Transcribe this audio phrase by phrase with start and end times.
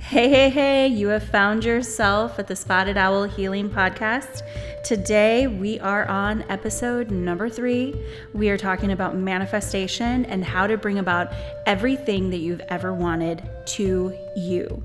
[0.00, 4.40] Hey, hey, hey, you have found yourself at the Spotted Owl Healing Podcast.
[4.82, 7.94] Today we are on episode number three.
[8.32, 11.32] We are talking about manifestation and how to bring about
[11.66, 14.82] everything that you've ever wanted to you.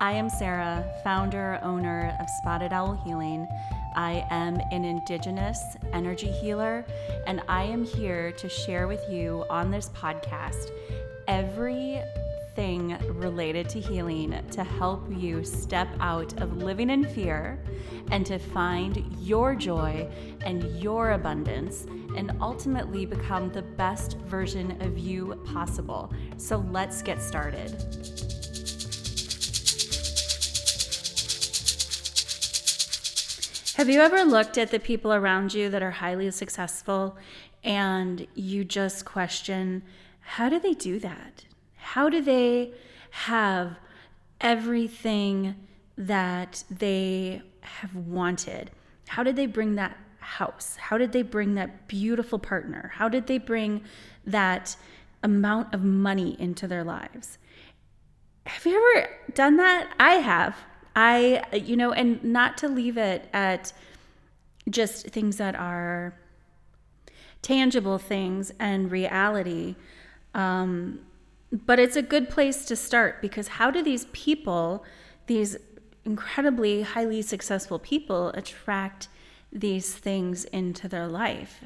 [0.00, 3.46] I am Sarah, founder, owner of Spotted Owl Healing.
[3.94, 6.84] I am an Indigenous energy healer,
[7.28, 10.70] and I am here to share with you on this podcast
[11.28, 12.02] every
[12.54, 17.62] thing related to healing to help you step out of living in fear
[18.10, 20.10] and to find your joy
[20.44, 26.12] and your abundance and ultimately become the best version of you possible.
[26.36, 27.70] So let's get started.
[33.76, 37.16] Have you ever looked at the people around you that are highly successful
[37.64, 39.82] and you just question,
[40.20, 41.46] how do they do that?
[41.92, 42.72] How do they
[43.10, 43.76] have
[44.40, 45.56] everything
[45.98, 48.70] that they have wanted?
[49.08, 50.76] How did they bring that house?
[50.76, 52.92] How did they bring that beautiful partner?
[52.94, 53.82] How did they bring
[54.24, 54.74] that
[55.22, 57.36] amount of money into their lives?
[58.46, 59.92] Have you ever done that?
[60.00, 60.56] I have.
[60.96, 63.74] I, you know, and not to leave it at
[64.70, 66.14] just things that are
[67.42, 69.76] tangible things and reality.
[70.34, 71.00] Um,
[71.52, 74.84] but it's a good place to start because how do these people,
[75.26, 75.56] these
[76.04, 79.08] incredibly highly successful people, attract
[79.52, 81.64] these things into their life?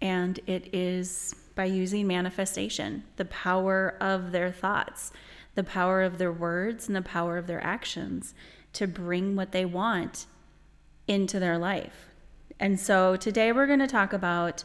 [0.00, 5.12] And it is by using manifestation, the power of their thoughts,
[5.54, 8.32] the power of their words, and the power of their actions
[8.72, 10.26] to bring what they want
[11.06, 12.08] into their life.
[12.60, 14.64] And so today we're going to talk about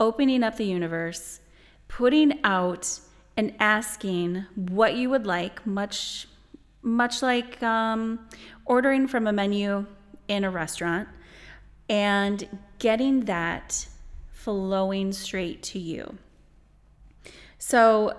[0.00, 1.40] opening up the universe,
[1.88, 2.98] putting out
[3.36, 6.28] and asking what you would like, much
[6.82, 8.20] much like um,
[8.66, 9.86] ordering from a menu
[10.28, 11.08] in a restaurant,
[11.88, 12.46] and
[12.78, 13.86] getting that
[14.30, 16.18] flowing straight to you.
[17.58, 18.16] So,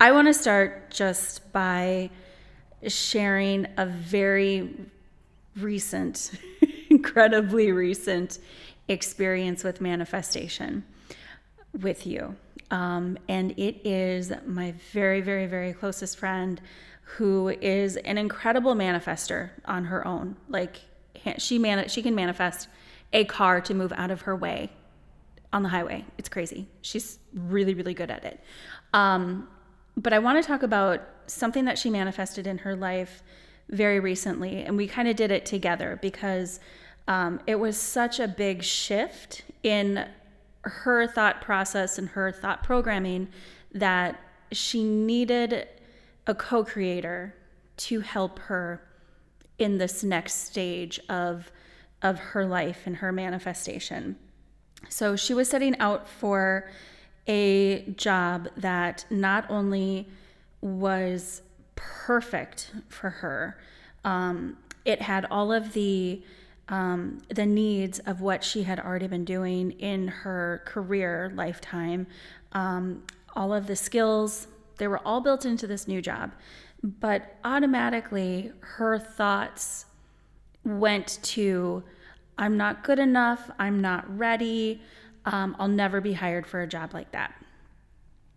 [0.00, 2.10] I want to start just by
[2.86, 4.74] sharing a very
[5.56, 6.32] recent,
[6.90, 8.38] incredibly recent
[8.88, 10.84] experience with manifestation
[11.72, 12.36] with you.
[12.70, 16.60] Um, and it is my very, very, very closest friend
[17.02, 20.36] who is an incredible manifester on her own.
[20.48, 20.80] Like
[21.38, 22.68] she man, she can manifest
[23.12, 24.70] a car to move out of her way
[25.52, 26.04] on the highway.
[26.18, 26.66] It's crazy.
[26.82, 28.40] She's really, really good at it.
[28.92, 29.48] Um,
[29.96, 33.22] but I want to talk about something that she manifested in her life
[33.68, 36.60] very recently, and we kind of did it together because
[37.06, 40.06] um, it was such a big shift in
[40.64, 43.28] her thought process and her thought programming
[43.72, 44.18] that
[44.52, 45.68] she needed
[46.26, 47.34] a co creator
[47.76, 48.82] to help her
[49.58, 51.50] in this next stage of,
[52.02, 54.16] of her life and her manifestation.
[54.88, 56.70] So she was setting out for
[57.26, 60.08] a job that not only
[60.60, 61.42] was
[61.74, 63.58] perfect for her,
[64.04, 66.22] um, it had all of the
[66.68, 72.06] um, the needs of what she had already been doing in her career lifetime.
[72.52, 73.02] Um,
[73.36, 74.46] all of the skills,
[74.78, 76.32] they were all built into this new job.
[76.82, 79.86] But automatically, her thoughts
[80.64, 81.82] went to,
[82.38, 84.82] I'm not good enough, I'm not ready,
[85.24, 87.34] um, I'll never be hired for a job like that.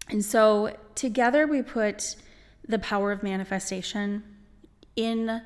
[0.09, 2.15] And so, together, we put
[2.67, 4.23] the power of manifestation
[4.95, 5.41] in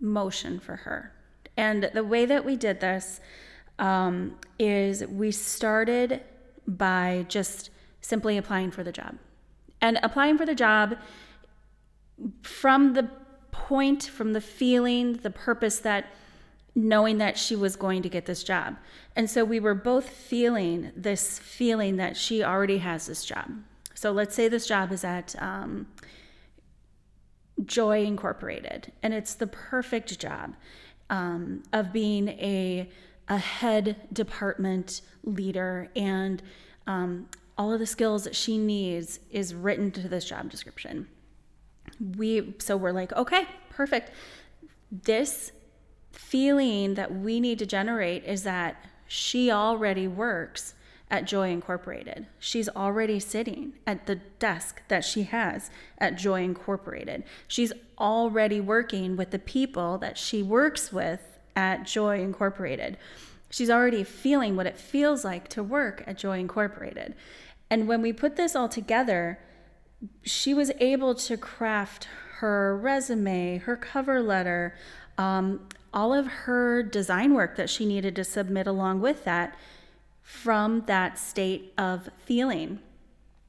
[0.00, 1.12] motion for her.
[1.56, 3.20] And the way that we did this
[3.78, 6.22] um, is we started
[6.66, 9.16] by just simply applying for the job.
[9.80, 10.96] And applying for the job
[12.42, 13.08] from the
[13.50, 16.06] point, from the feeling, the purpose that
[16.74, 18.76] knowing that she was going to get this job.
[19.16, 23.50] And so we were both feeling this feeling that she already has this job.
[23.94, 25.86] So let's say this job is at um,
[27.64, 30.54] Joy Incorporated, and it's the perfect job
[31.10, 32.88] um, of being a,
[33.28, 36.42] a head department leader and
[36.86, 41.08] um, all of the skills that she needs is written to this job description.
[42.16, 44.10] We so we're like, okay, perfect.
[44.90, 45.52] This
[46.12, 50.74] feeling that we need to generate is that she already works
[51.10, 52.26] at Joy Incorporated.
[52.38, 57.24] She's already sitting at the desk that she has at Joy Incorporated.
[57.46, 62.96] She's already working with the people that she works with at Joy Incorporated.
[63.50, 67.14] She's already feeling what it feels like to work at Joy Incorporated.
[67.70, 69.38] And when we put this all together,
[70.22, 72.08] she was able to craft
[72.38, 74.74] her resume, her cover letter,
[75.16, 79.56] um, all of her design work that she needed to submit along with that
[80.26, 82.80] from that state of feeling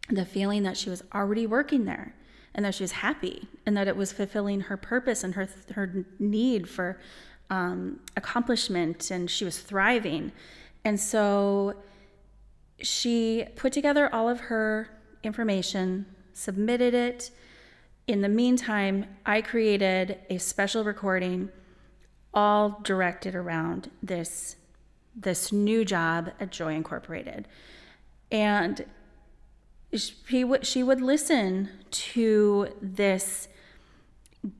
[0.09, 2.13] the feeling that she was already working there
[2.53, 6.05] and that she was happy and that it was fulfilling her purpose and her her
[6.19, 6.99] need for
[7.49, 10.31] um, accomplishment and she was thriving.
[10.85, 11.75] And so
[12.79, 14.87] she put together all of her
[15.23, 17.31] information submitted it.
[18.05, 21.49] In the meantime i created a special recording
[22.35, 24.56] all directed around this
[25.17, 27.47] this new job at Joy Incorporated.
[28.31, 28.85] And
[29.93, 33.47] she would she would listen to this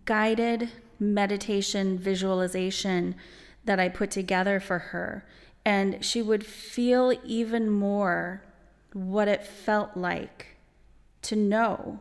[0.05, 0.69] guided
[0.99, 3.15] meditation visualization
[3.65, 5.25] that I put together for her
[5.65, 8.41] and she would feel even more
[8.93, 10.57] what it felt like
[11.23, 11.99] to know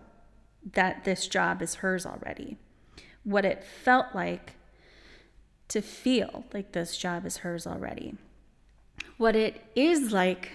[0.73, 2.57] that this job is hers already.
[3.25, 4.53] What it felt like
[5.69, 8.15] to feel like this job is hers already.
[9.17, 10.53] What it is like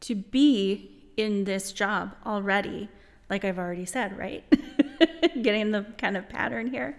[0.00, 2.88] to be in this job already,
[3.30, 4.44] like I've already said, right?
[5.42, 6.98] Getting the kind of pattern here.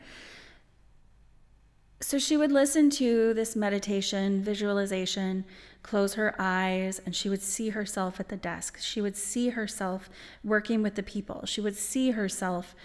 [2.02, 5.46] So she would listen to this meditation, visualization,
[5.82, 8.78] close her eyes, and she would see herself at the desk.
[8.80, 10.10] She would see herself
[10.44, 11.46] working with the people.
[11.46, 12.76] She would see herself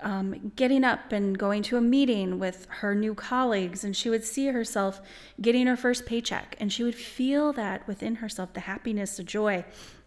[0.00, 4.24] um, getting up and going to a meeting with her new colleagues, and she would
[4.24, 5.00] see herself
[5.40, 9.64] getting her first paycheck, and she would feel that within herself the happiness, the joy.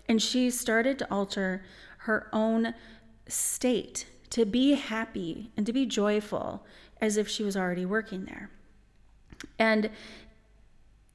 [0.08, 1.64] And she started to alter
[2.00, 2.74] her own
[3.28, 6.66] state to be happy and to be joyful
[7.02, 8.50] as if she was already working there.
[9.58, 9.90] And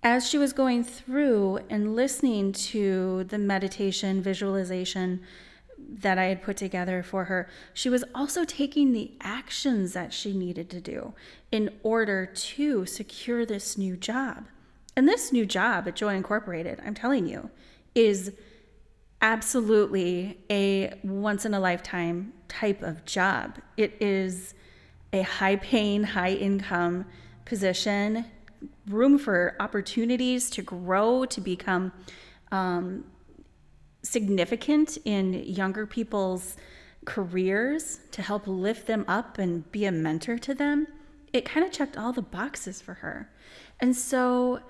[0.02, 5.20] as she was going through and listening to the meditation, visualization,
[5.88, 10.32] that I had put together for her, she was also taking the actions that she
[10.32, 11.14] needed to do
[11.50, 14.46] in order to secure this new job.
[14.96, 17.50] And this new job at Joy Incorporated, I'm telling you,
[17.94, 18.32] is
[19.20, 23.58] absolutely a once in a lifetime type of job.
[23.76, 24.54] It is
[25.12, 27.06] a high paying, high income
[27.44, 28.26] position,
[28.88, 31.92] room for opportunities to grow, to become
[32.52, 33.04] um,
[34.04, 36.56] significant in younger people's
[37.04, 40.86] careers to help lift them up and be a mentor to them,
[41.32, 43.30] it kind of checked all the boxes for her.
[43.80, 44.60] And so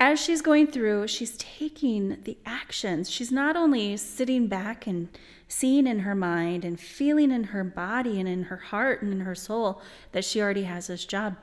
[0.00, 3.10] as she's going through, she's taking the actions.
[3.10, 5.08] She's not only sitting back and
[5.48, 9.20] seeing in her mind and feeling in her body and in her heart and in
[9.20, 9.82] her soul
[10.12, 11.36] that she already has this job.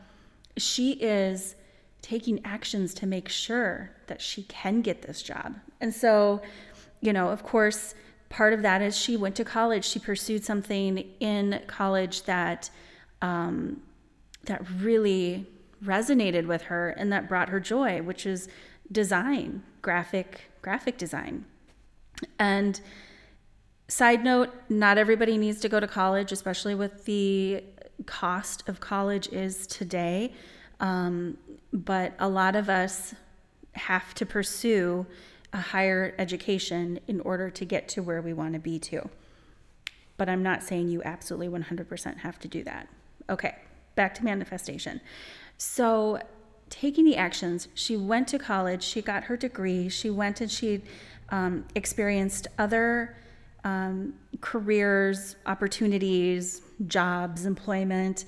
[0.58, 1.56] She is
[2.02, 5.56] taking actions to make sure that she can get this job.
[5.82, 6.42] And so
[7.06, 7.94] you know, of course,
[8.30, 9.86] part of that is she went to college.
[9.86, 12.70] She pursued something in college that
[13.22, 13.82] um,
[14.46, 15.46] that really
[15.84, 18.48] resonated with her and that brought her joy, which is
[18.92, 21.46] design, graphic graphic design.
[22.40, 22.80] And
[23.88, 27.64] side note, not everybody needs to go to college, especially with the
[28.06, 30.34] cost of college is today.
[30.80, 31.38] Um,
[31.72, 33.14] but a lot of us
[33.74, 35.06] have to pursue
[35.56, 39.10] a higher education in order to get to where we want to be to.
[40.18, 42.90] But I'm not saying you absolutely 100% have to do that.
[43.30, 43.56] Okay,
[43.96, 45.00] back to manifestation.
[45.58, 46.20] So,
[46.70, 50.82] taking the actions, she went to college, she got her degree, she went and she
[51.30, 53.16] um, experienced other
[53.64, 58.26] um, careers, opportunities, jobs, employment.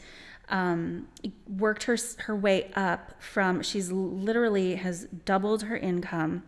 [0.50, 1.10] Um,
[1.58, 6.44] worked her her way up from she's literally has doubled her income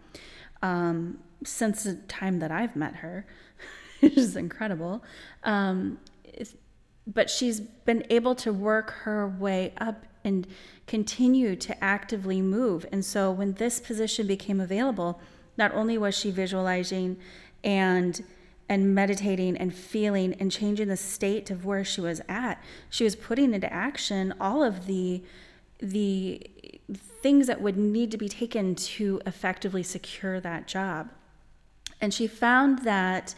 [0.61, 3.25] um, since the time that I've met her,
[3.99, 5.03] which is incredible.
[5.43, 5.99] Um,
[7.07, 10.47] but she's been able to work her way up and
[10.85, 12.85] continue to actively move.
[12.91, 15.19] And so when this position became available,
[15.57, 17.17] not only was she visualizing
[17.63, 18.23] and
[18.71, 23.15] and meditating and feeling and changing the state of where she was at, she was
[23.15, 25.23] putting into action all of the
[25.79, 26.49] the
[27.21, 31.09] things that would need to be taken to effectively secure that job.
[32.01, 33.35] And she found that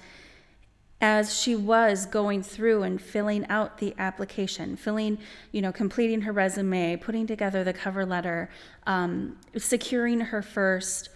[1.02, 5.18] as she was going through and filling out the application, filling,
[5.52, 8.50] you know, completing her resume, putting together the cover letter,
[8.86, 11.10] um, securing her first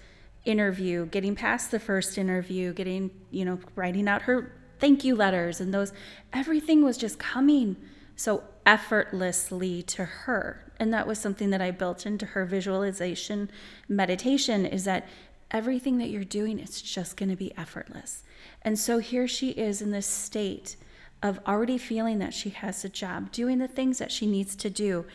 [0.43, 5.61] interview, getting past the first interview, getting, you know, writing out her thank you letters
[5.61, 5.93] and those,
[6.33, 7.75] everything was just coming
[8.15, 13.49] so effortlessly to her and that was something that I built into her visualization
[13.87, 15.07] meditation is that
[15.51, 18.23] everything that you're doing it's just going to be effortless.
[18.61, 20.75] And so here she is in this state
[21.23, 24.69] of already feeling that she has a job, doing the things that she needs to
[24.69, 25.05] do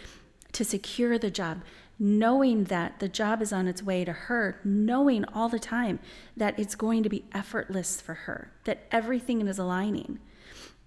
[0.53, 1.63] to secure the job,
[1.99, 5.99] knowing that the job is on its way to her, knowing all the time
[6.37, 10.19] that it's going to be effortless for her, that everything is aligning.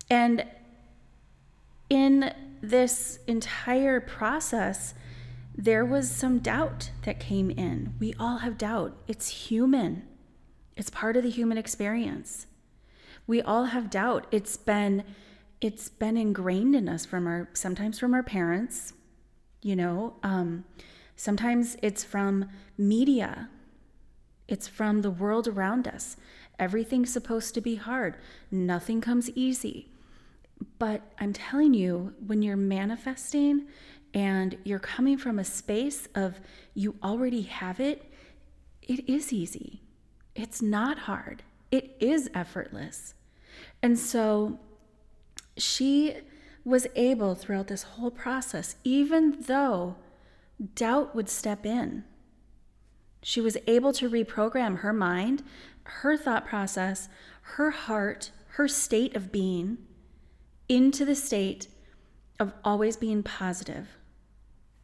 [0.10, 0.46] And
[1.90, 4.94] in this entire process,
[5.54, 7.94] there was some doubt that came in.
[8.00, 8.96] We all have doubt.
[9.06, 10.04] It's human.
[10.78, 12.48] It's part of the human experience.
[13.28, 14.28] We all have doubt.
[14.32, 15.04] It's been
[15.60, 18.94] it's been ingrained in us from our sometimes from our parents,
[19.62, 20.66] you know, um,
[21.16, 23.50] sometimes it's from media.
[24.48, 26.18] It's from the world around us.
[26.60, 28.18] Everything's supposed to be hard.
[28.52, 29.93] Nothing comes easy.
[30.80, 33.68] But I'm telling you, when you're manifesting
[34.14, 36.40] and you're coming from a space of
[36.74, 38.12] you already have it,
[38.82, 39.82] it is easy.
[40.36, 43.14] It's not hard, it is effortless.
[43.82, 44.60] And so
[45.58, 46.16] she
[46.66, 49.96] was able throughout this whole process, even though
[50.76, 52.04] doubt would step in,
[53.22, 55.44] she was able to reprogram her mind,
[55.84, 57.10] her thought process,
[57.42, 59.78] her heart, her state of being
[60.74, 61.68] into the state
[62.40, 63.88] of always being positive.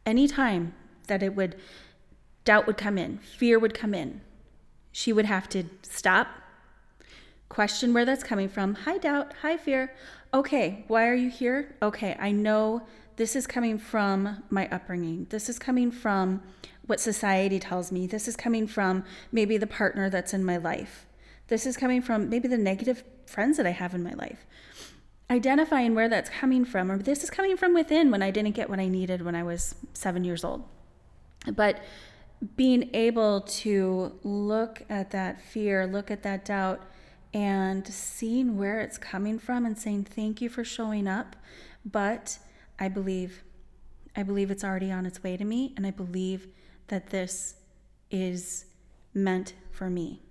[0.06, 0.72] Anytime
[1.08, 1.56] that it would,
[2.44, 4.20] doubt would come in, fear would come in,
[4.92, 6.28] she would have to stop,
[7.48, 8.74] question where that's coming from.
[8.74, 9.34] Hi, doubt.
[9.42, 9.92] Hi, fear.
[10.32, 11.74] Okay, why are you here?
[11.82, 12.82] Okay, I know
[13.16, 15.26] this is coming from my upbringing.
[15.30, 16.40] This is coming from
[16.86, 18.06] what society tells me.
[18.06, 21.06] This is coming from maybe the partner that's in my life.
[21.48, 24.46] This is coming from maybe the negative friends that I have in my life
[25.30, 28.68] identifying where that's coming from, or this is coming from within when I didn't get
[28.68, 30.64] what I needed when I was seven years old.
[31.54, 31.80] But
[32.56, 36.82] being able to look at that fear, look at that doubt,
[37.32, 41.36] and seeing where it's coming from and saying, Thank you for showing up.
[41.84, 42.38] But
[42.78, 43.44] I believe,
[44.16, 46.48] I believe it's already on its way to me, and I believe
[46.88, 47.54] that this
[48.10, 48.64] is
[49.14, 50.22] meant for me.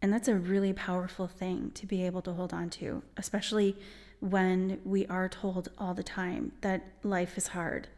[0.00, 3.76] And that's a really powerful thing to be able to hold on to, especially
[4.20, 7.88] when we are told all the time that life is hard.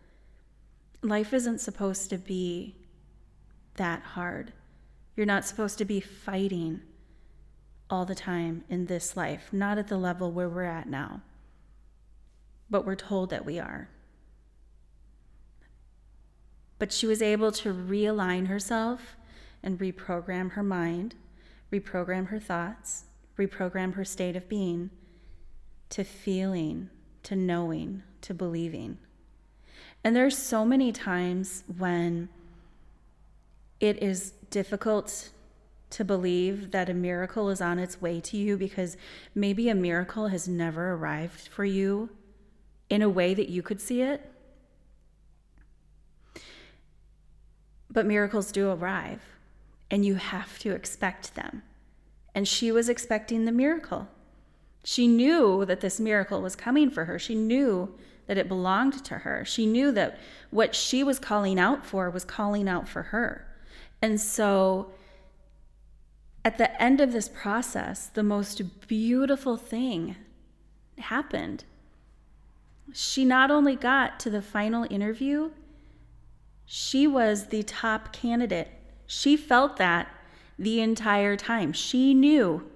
[1.03, 2.75] Life isn't supposed to be
[3.77, 4.53] that hard.
[5.17, 6.81] You're not supposed to be fighting
[7.89, 11.21] all the time in this life, not at the level where we're at now.
[12.71, 13.89] But we're told that we are.
[16.79, 19.17] But she was able to realign herself
[19.63, 21.15] and reprogram her mind
[21.73, 23.05] reprogram her thoughts,
[23.39, 24.91] reprogram her state of being
[25.91, 26.89] to feeling,
[27.25, 28.99] to knowing, to believing.
[30.05, 32.29] And there's so many times when
[33.81, 35.31] it is difficult
[35.91, 38.97] to believe that a miracle is on its way to you because
[39.35, 42.09] maybe a miracle has never arrived for you
[42.89, 44.31] in a way that you could see it.
[47.91, 49.21] But miracles do arrive
[49.91, 51.63] and you have to expect them.
[52.35, 54.09] And she was expecting the miracle.
[54.85, 57.19] She knew that this miracle was coming for her.
[57.19, 57.95] She knew
[58.27, 59.45] that it belonged to her.
[59.45, 60.19] She knew that
[60.51, 63.47] what she was calling out for was calling out for her.
[64.01, 64.93] And so
[66.45, 70.17] at the end of this process, the most beautiful thing
[70.99, 71.65] happened.
[72.93, 75.51] She not only got to the final interview,
[76.65, 78.69] she was the top candidate
[79.13, 80.07] she felt that
[80.57, 81.73] the entire time.
[81.73, 82.71] She knew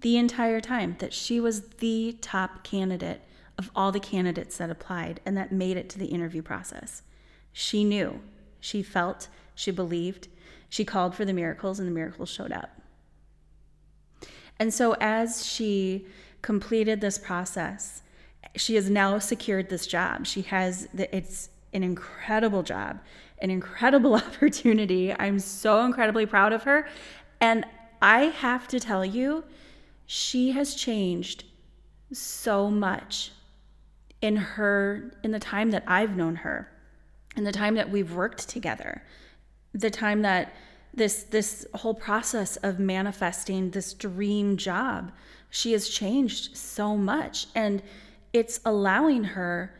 [0.00, 3.22] the entire time that she was the top candidate
[3.56, 7.02] of all the candidates that applied and that made it to the interview process.
[7.52, 8.18] She knew,
[8.58, 10.26] she felt, she believed,
[10.68, 12.80] she called for the miracles, and the miracles showed up.
[14.58, 16.08] And so, as she
[16.42, 18.02] completed this process,
[18.56, 20.26] she has now secured this job.
[20.26, 23.00] She has the, it's an incredible job
[23.38, 25.12] an incredible opportunity.
[25.12, 26.88] I'm so incredibly proud of her.
[27.40, 27.64] And
[28.00, 29.44] I have to tell you,
[30.06, 31.44] she has changed
[32.12, 33.32] so much
[34.22, 36.70] in her in the time that I've known her,
[37.36, 39.02] in the time that we've worked together,
[39.74, 40.54] the time that
[40.94, 45.12] this this whole process of manifesting this dream job,
[45.50, 47.82] she has changed so much and
[48.32, 49.74] it's allowing her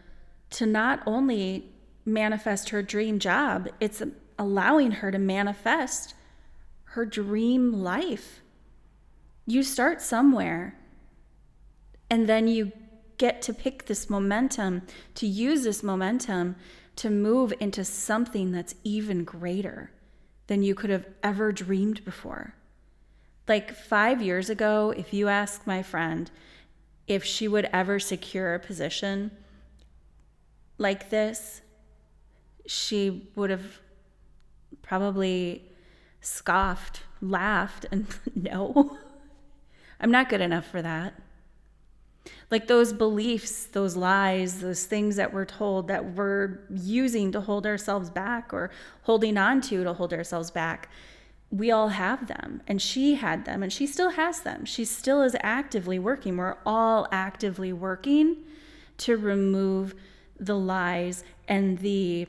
[0.51, 1.71] to not only
[2.07, 4.03] manifest her dream job, it's
[4.39, 6.15] allowing her to manifest
[6.85, 8.41] her dream life.
[9.47, 10.79] You start somewhere,
[12.09, 12.73] and then you
[13.19, 14.83] get to pick this momentum,
[15.17, 16.57] to use this momentum
[16.97, 19.91] to move into something that's even greater
[20.47, 22.55] than you could have ever dreamed before.
[23.49, 26.31] Like five years ago, if you ask my friend,
[27.07, 29.31] if she would ever secure a position
[30.79, 31.63] like this,
[32.67, 33.81] she would have
[34.83, 35.65] probably
[36.21, 38.99] scoffed, laughed, and no,
[40.01, 41.15] I'm not good enough for that.
[42.51, 47.67] Like those beliefs, those lies, those things that we're told that we're using to hold
[47.67, 48.71] ourselves back or
[49.03, 50.89] holding on to to hold ourselves back,
[51.51, 52.63] we all have them.
[52.67, 54.65] And she had them and she still has them.
[54.65, 56.37] She still is actively working.
[56.37, 58.39] We're all actively working
[58.99, 59.95] to remove
[60.39, 62.27] the lies and the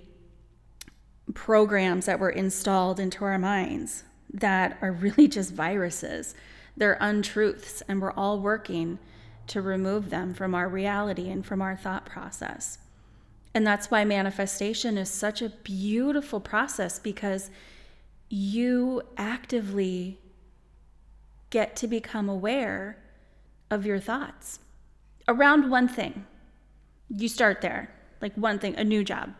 [1.34, 4.04] programs that were installed into our minds
[4.34, 6.36] that are really just viruses.
[6.76, 9.00] They're untruths, and we're all working
[9.48, 12.78] to remove them from our reality and from our thought process.
[13.54, 17.50] And that's why manifestation is such a beautiful process because
[18.30, 20.20] you actively
[21.50, 22.98] get to become aware
[23.72, 24.60] of your thoughts
[25.28, 26.26] around one thing.
[27.10, 27.90] You start there,
[28.22, 29.34] like one thing, a new job,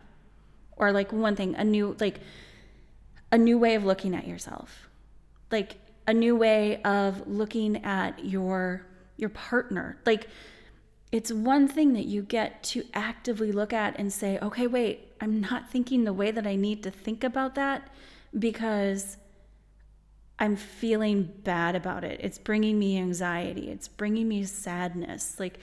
[0.78, 2.20] or like one thing, a new, like
[3.30, 4.88] a new way of looking at yourself,
[5.50, 8.86] like a new way of looking at your
[9.18, 9.98] your partner.
[10.06, 10.28] Like
[11.12, 15.40] it's one thing that you get to actively look at and say, okay, wait, I'm
[15.40, 17.90] not thinking the way that I need to think about that
[18.38, 19.16] because
[20.38, 22.20] I'm feeling bad about it.
[22.22, 25.40] It's bringing me anxiety, it's bringing me sadness.
[25.40, 25.58] Like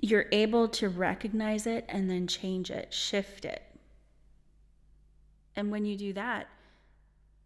[0.00, 3.62] you're able to recognize it and then change it, shift it.
[5.58, 6.46] And when you do that,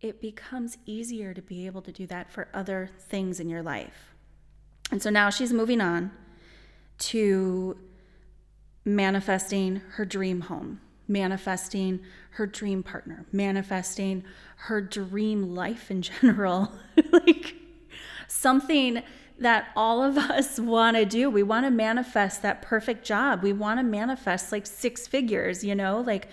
[0.02, 4.14] it becomes easier to be able to do that for other things in your life.
[4.90, 6.10] And so now she's moving on
[6.98, 7.78] to
[8.84, 12.00] manifesting her dream home, manifesting
[12.32, 14.24] her dream partner, manifesting
[14.56, 16.70] her dream life in general.
[17.12, 17.54] like
[18.28, 19.02] something
[19.38, 21.30] that all of us want to do.
[21.30, 23.42] We want to manifest that perfect job.
[23.42, 26.28] We want to manifest like six figures, you know, like,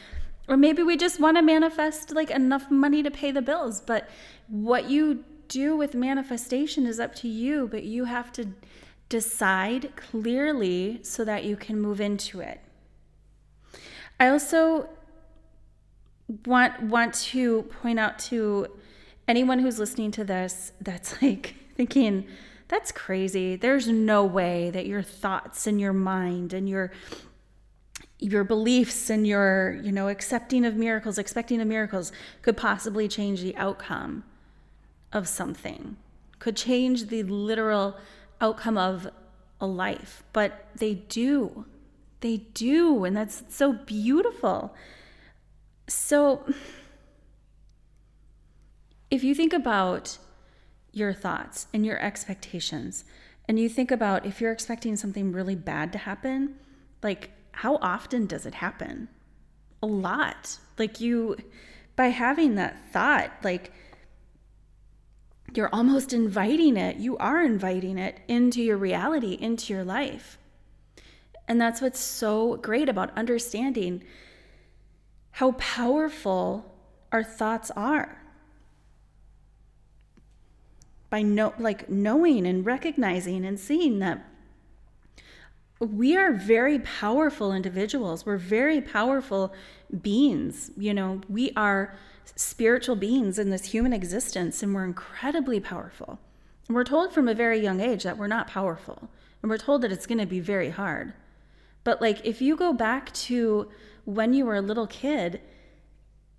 [0.50, 3.80] or maybe we just want to manifest like enough money to pay the bills.
[3.80, 4.10] But
[4.48, 8.50] what you do with manifestation is up to you, but you have to
[9.10, 12.62] decide clearly so that you can move into it.
[14.20, 14.90] I also
[16.46, 18.68] want want to point out to
[19.28, 22.26] anyone who's listening to this that's like thinking
[22.68, 23.56] that's crazy.
[23.56, 26.92] There's no way that your thoughts and your mind and your
[28.20, 33.42] your beliefs and your, you know, accepting of miracles, expecting of miracles could possibly change
[33.42, 34.24] the outcome
[35.14, 35.96] of something,
[36.38, 37.96] could change the literal
[38.42, 39.10] outcome of
[39.62, 40.24] a life.
[40.34, 41.66] But they do.
[42.20, 43.06] They do.
[43.06, 44.76] And that's so beautiful.
[45.88, 46.46] So,
[49.10, 50.18] if you think about
[50.92, 53.06] your thoughts and your expectations,
[53.48, 56.56] and you think about if you're expecting something really bad to happen,
[57.02, 59.10] like how often does it happen?
[59.84, 60.58] A lot.
[60.78, 61.38] Like you,
[61.96, 63.72] by having that thought, like
[65.56, 66.98] you're almost inviting it.
[66.98, 70.38] You are inviting it into your reality, into your life.
[71.48, 74.04] And that's what's so great about understanding
[75.32, 76.76] how powerful
[77.12, 78.22] our thoughts are.
[81.10, 84.24] By no, like knowing and recognizing and seeing that
[85.80, 88.26] we are very powerful individuals.
[88.26, 89.54] We're very powerful
[90.02, 90.72] beings.
[90.78, 91.96] You know, we are
[92.36, 96.20] spiritual beings in this human existence and we're incredibly powerful.
[96.68, 99.10] And we're told from a very young age that we're not powerful.
[99.42, 101.14] And we're told that it's going to be very hard.
[101.86, 103.70] But like if you go back to
[104.04, 105.40] when you were a little kid,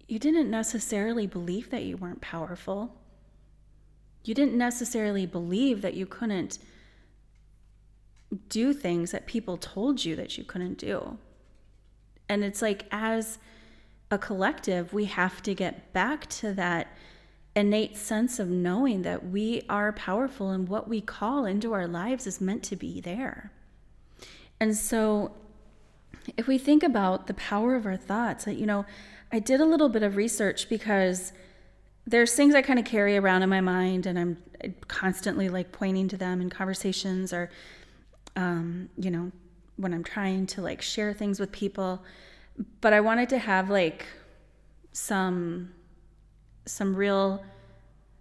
[0.06, 2.94] you didn't necessarily believe that you weren't powerful.
[4.22, 6.58] You didn't necessarily believe that you couldn't
[8.48, 11.18] do things that people told you that you couldn't do.
[12.28, 13.38] And it's like as
[14.10, 16.88] a collective, we have to get back to that
[17.56, 22.26] innate sense of knowing that we are powerful and what we call into our lives
[22.26, 23.52] is meant to be there.
[24.60, 25.32] And so,
[26.36, 28.84] if we think about the power of our thoughts, you know,
[29.32, 31.32] I did a little bit of research because
[32.06, 34.36] there's things I kind of carry around in my mind and I'm
[34.88, 37.50] constantly like pointing to them in conversations or,
[38.40, 39.30] um, you know,
[39.76, 42.02] when I'm trying to like share things with people
[42.80, 44.06] but I wanted to have like
[44.92, 45.72] some
[46.66, 47.42] some real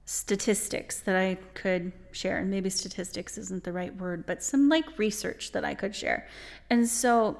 [0.06, 2.40] statistics that I could share.
[2.40, 6.28] And maybe statistics isn't the right word, but some like research that I could share.
[6.70, 7.38] And so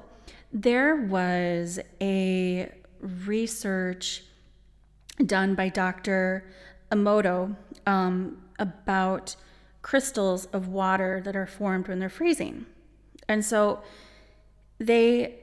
[0.52, 4.22] there was a research
[5.26, 6.44] done by Dr.
[6.92, 9.34] Emoto um, about
[9.82, 12.66] crystals of water that are formed when they're freezing.
[13.28, 13.82] And so
[14.78, 15.36] they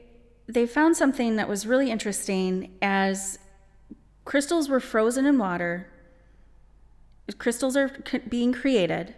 [0.46, 3.38] they found something that was really interesting as
[4.24, 5.86] crystals were frozen in water.
[7.36, 7.90] Crystals are
[8.28, 9.14] being created.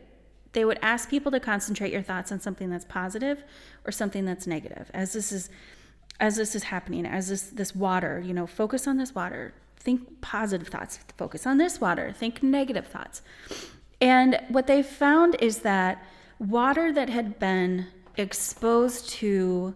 [0.52, 3.44] They would ask people to concentrate your thoughts on something that's positive
[3.84, 4.90] or something that's negative.
[4.92, 5.50] As this is
[6.18, 9.54] as this is happening, as this this water, you know, focus on this water.
[9.76, 10.98] Think positive thoughts.
[11.16, 12.12] Focus on this water.
[12.12, 13.22] Think negative thoughts.
[14.00, 16.02] And what they found is that
[16.38, 19.74] water that had been exposed to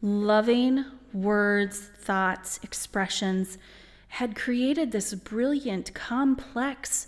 [0.00, 3.58] loving words, thoughts, expressions
[4.08, 7.06] had created this brilliant, complex,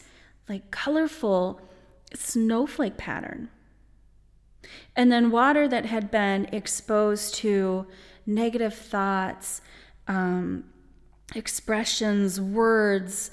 [0.48, 1.60] like colorful
[2.14, 3.48] snowflake pattern.
[4.94, 7.86] And then water that had been exposed to
[8.26, 9.62] negative thoughts,
[10.06, 10.64] um,
[11.34, 13.30] expressions, words,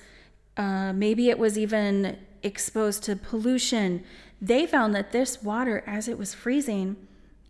[0.58, 4.04] uh, maybe it was even exposed to pollution.
[4.41, 6.95] They found that this water, as it was freezing,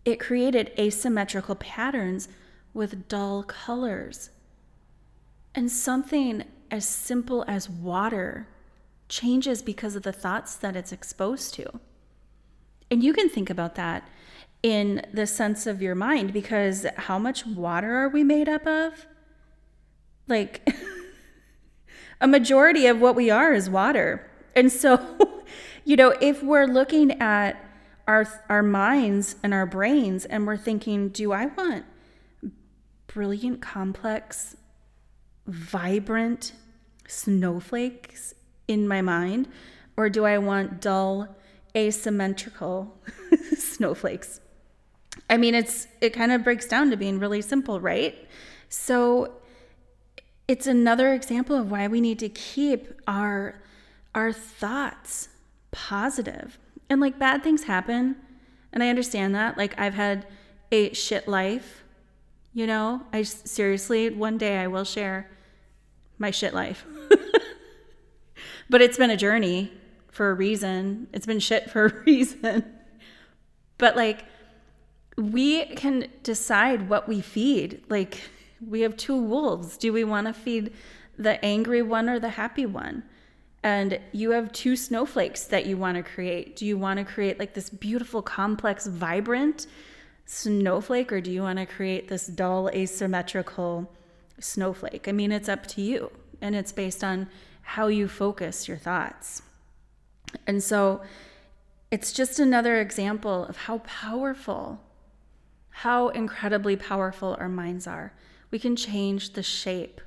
[0.04, 2.28] it created asymmetrical patterns
[2.72, 4.30] with dull colors.
[5.54, 8.48] And something as simple as water
[9.08, 11.80] changes because of the thoughts that it's exposed to.
[12.90, 14.08] And you can think about that
[14.62, 19.06] in the sense of your mind because how much water are we made up of?
[20.28, 20.68] Like,
[22.20, 24.29] a majority of what we are is water.
[24.54, 25.00] And so,
[25.84, 27.64] you know, if we're looking at
[28.06, 31.84] our our minds and our brains and we're thinking, do I want
[33.06, 34.56] brilliant, complex,
[35.46, 36.52] vibrant
[37.08, 38.34] snowflakes
[38.68, 39.48] in my mind
[39.96, 41.36] or do I want dull,
[41.76, 42.96] asymmetrical
[43.56, 44.40] snowflakes?
[45.28, 48.16] I mean, it's it kind of breaks down to being really simple, right?
[48.68, 49.34] So
[50.48, 53.60] it's another example of why we need to keep our
[54.14, 55.28] our thoughts
[55.70, 56.58] positive.
[56.88, 58.16] And like bad things happen,
[58.72, 59.56] and I understand that.
[59.56, 60.26] Like I've had
[60.72, 61.84] a shit life,
[62.52, 63.02] you know?
[63.12, 65.30] I seriously one day I will share
[66.18, 66.84] my shit life.
[68.70, 69.72] but it's been a journey
[70.08, 71.08] for a reason.
[71.12, 72.64] It's been shit for a reason.
[73.78, 74.24] But like
[75.16, 77.82] we can decide what we feed.
[77.88, 78.20] Like
[78.64, 79.76] we have two wolves.
[79.76, 80.72] Do we want to feed
[81.16, 83.02] the angry one or the happy one?
[83.62, 86.56] And you have two snowflakes that you want to create.
[86.56, 89.66] Do you want to create like this beautiful, complex, vibrant
[90.24, 93.92] snowflake, or do you want to create this dull, asymmetrical
[94.38, 95.08] snowflake?
[95.08, 97.28] I mean, it's up to you, and it's based on
[97.62, 99.42] how you focus your thoughts.
[100.46, 101.02] And so
[101.90, 104.80] it's just another example of how powerful,
[105.70, 108.12] how incredibly powerful our minds are
[108.50, 110.00] we can change the shape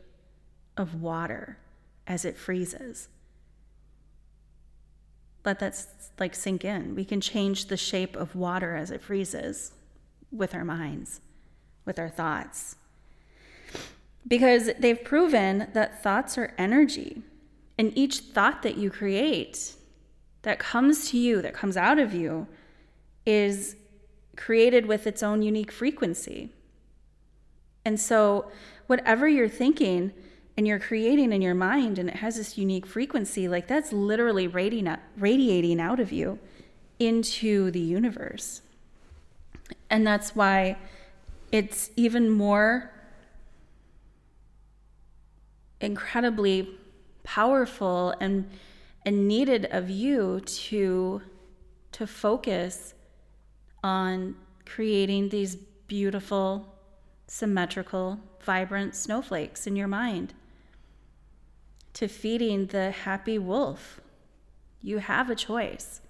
[0.76, 1.58] of water
[2.06, 3.08] as it freezes.
[5.46, 5.86] Let that
[6.20, 6.96] like sink in.
[6.96, 9.74] We can change the shape of water as it freezes
[10.32, 11.22] with our minds,
[11.86, 12.76] with our thoughts.
[14.28, 17.22] Because they've proven that thoughts are energy.
[17.78, 19.74] And each thought that you create,
[20.44, 22.48] that comes to you, that comes out of you,
[23.26, 23.76] is
[24.36, 26.52] created with its own unique frequency.
[27.86, 28.52] And so,
[28.88, 30.14] whatever you're thinking
[30.56, 34.48] and you're creating in your mind, and it has this unique frequency, like that's literally
[34.48, 36.40] radiating out of you
[37.00, 38.62] into the universe.
[39.90, 40.78] And that's why
[41.52, 42.92] it's even more
[45.82, 46.70] incredibly
[47.24, 48.50] powerful and
[49.06, 51.22] and needed of you to
[51.92, 52.94] to focus
[53.84, 54.36] on
[54.66, 55.56] creating these
[55.88, 56.74] beautiful
[57.28, 60.34] symmetrical, vibrant snowflakes in your mind,
[61.94, 64.02] to feeding the happy wolf.
[64.82, 66.02] You have a choice.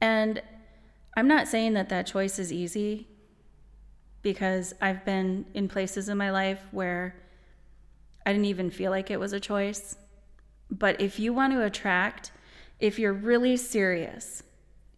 [0.00, 0.42] And
[1.16, 3.08] I'm not saying that that choice is easy
[4.22, 7.16] because I've been in places in my life where
[8.24, 9.96] I didn't even feel like it was a choice.
[10.70, 12.32] But if you want to attract,
[12.80, 14.42] if you're really serious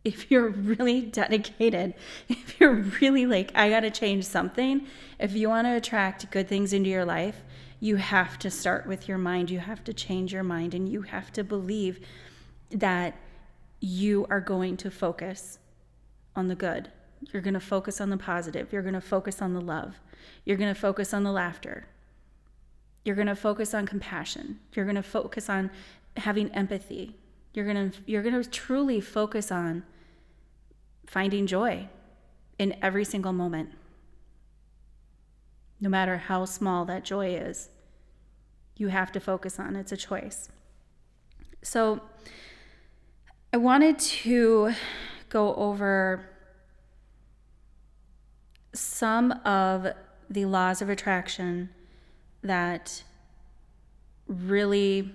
[0.05, 1.94] if you're really dedicated,
[2.29, 4.87] if you're really like, I got to change something,
[5.18, 7.42] if you want to attract good things into your life,
[7.80, 9.50] you have to start with your mind.
[9.50, 12.00] You have to change your mind and you have to believe
[12.70, 13.16] that
[13.80, 15.58] you are going to focus
[16.34, 16.90] on the good.
[17.32, 18.72] You're going to focus on the positive.
[18.72, 19.96] You're going to focus on the love.
[20.44, 21.86] You're going to focus on the laughter.
[23.04, 24.58] You're going to focus on compassion.
[24.74, 25.70] You're going to focus on
[26.16, 27.16] having empathy.
[27.54, 29.84] You're going to you're going to truly focus on
[31.06, 31.88] finding joy
[32.58, 33.70] in every single moment,
[35.80, 37.68] no matter how small that joy is.
[38.76, 40.48] You have to focus on it's a choice.
[41.62, 42.00] So,
[43.52, 44.72] I wanted to
[45.28, 46.28] go over
[48.74, 49.88] some of
[50.28, 51.70] the laws of attraction
[52.42, 53.02] that
[54.26, 55.12] really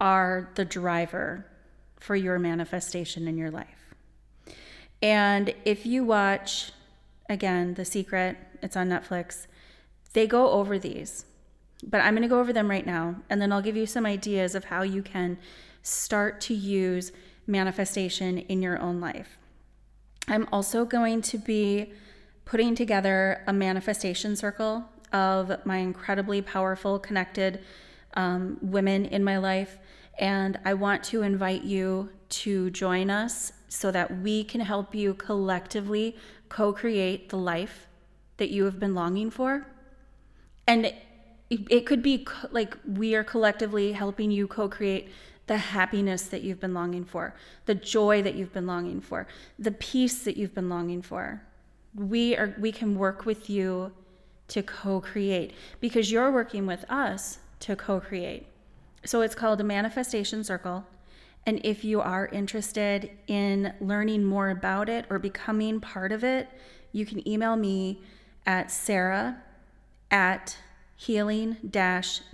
[0.00, 1.46] are the driver
[1.98, 3.94] for your manifestation in your life.
[5.02, 6.72] And if you watch,
[7.28, 9.46] again, The Secret, it's on Netflix,
[10.12, 11.24] they go over these.
[11.82, 14.04] But I'm going to go over them right now, and then I'll give you some
[14.04, 15.38] ideas of how you can
[15.82, 17.12] start to use
[17.46, 19.38] manifestation in your own life.
[20.28, 21.92] I'm also going to be
[22.44, 27.60] putting together a manifestation circle of my incredibly powerful, connected
[28.14, 29.78] um, women in my life.
[30.18, 35.14] And I want to invite you to join us so that we can help you
[35.14, 36.16] collectively
[36.48, 37.86] co create the life
[38.40, 39.66] that you have been longing for.
[40.66, 40.96] And it,
[41.50, 45.08] it could be co- like we are collectively helping you co create
[45.46, 47.34] the happiness that you've been longing for,
[47.66, 49.26] the joy that you've been longing for,
[49.58, 51.42] the peace that you've been longing for.
[51.94, 53.92] We are we can work with you
[54.48, 58.46] to co-create because you're working with us to co-create.
[59.04, 60.84] So it's called a manifestation circle.
[61.46, 66.48] And if you are interested in learning more about it or becoming part of it,
[66.92, 68.02] you can email me
[68.46, 69.42] at sarah
[70.10, 70.56] at
[71.00, 71.56] healing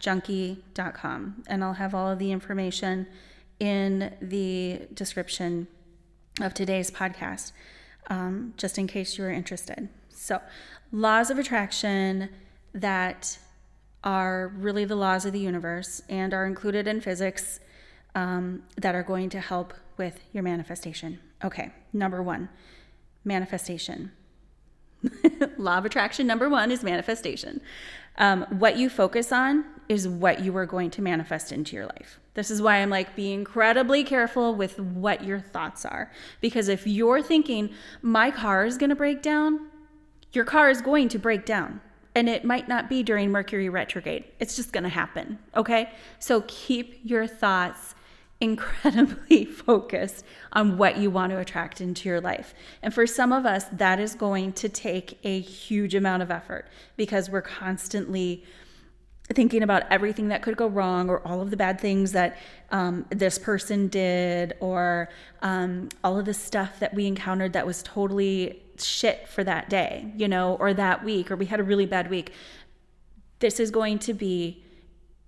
[0.00, 1.44] junkie.com.
[1.46, 3.06] And I'll have all of the information
[3.60, 5.68] in the description
[6.40, 7.52] of today's podcast,
[8.08, 9.88] um, just in case you are interested.
[10.10, 10.40] So,
[10.90, 12.28] laws of attraction
[12.74, 13.38] that
[14.02, 17.60] are really the laws of the universe and are included in physics
[18.16, 21.20] um, that are going to help with your manifestation.
[21.44, 22.48] Okay, number one,
[23.24, 24.10] manifestation.
[25.58, 27.60] Law of attraction number one is manifestation.
[28.18, 32.18] Um, what you focus on is what you are going to manifest into your life.
[32.34, 36.12] This is why I'm like, be incredibly careful with what your thoughts are.
[36.40, 37.70] Because if you're thinking,
[38.02, 39.68] my car is going to break down,
[40.32, 41.80] your car is going to break down.
[42.14, 44.24] And it might not be during Mercury retrograde.
[44.40, 45.38] It's just going to happen.
[45.54, 45.90] Okay.
[46.18, 47.94] So keep your thoughts
[48.40, 52.54] incredibly focused on what you want to attract into your life.
[52.82, 56.68] And for some of us, that is going to take a huge amount of effort
[56.96, 58.44] because we're constantly
[59.34, 62.36] thinking about everything that could go wrong or all of the bad things that
[62.70, 65.08] um, this person did or
[65.42, 70.12] um, all of the stuff that we encountered that was totally shit for that day,
[70.16, 72.32] you know, or that week, or we had a really bad week.
[73.40, 74.62] This is going to be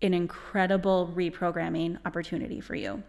[0.00, 3.02] an incredible reprogramming opportunity for you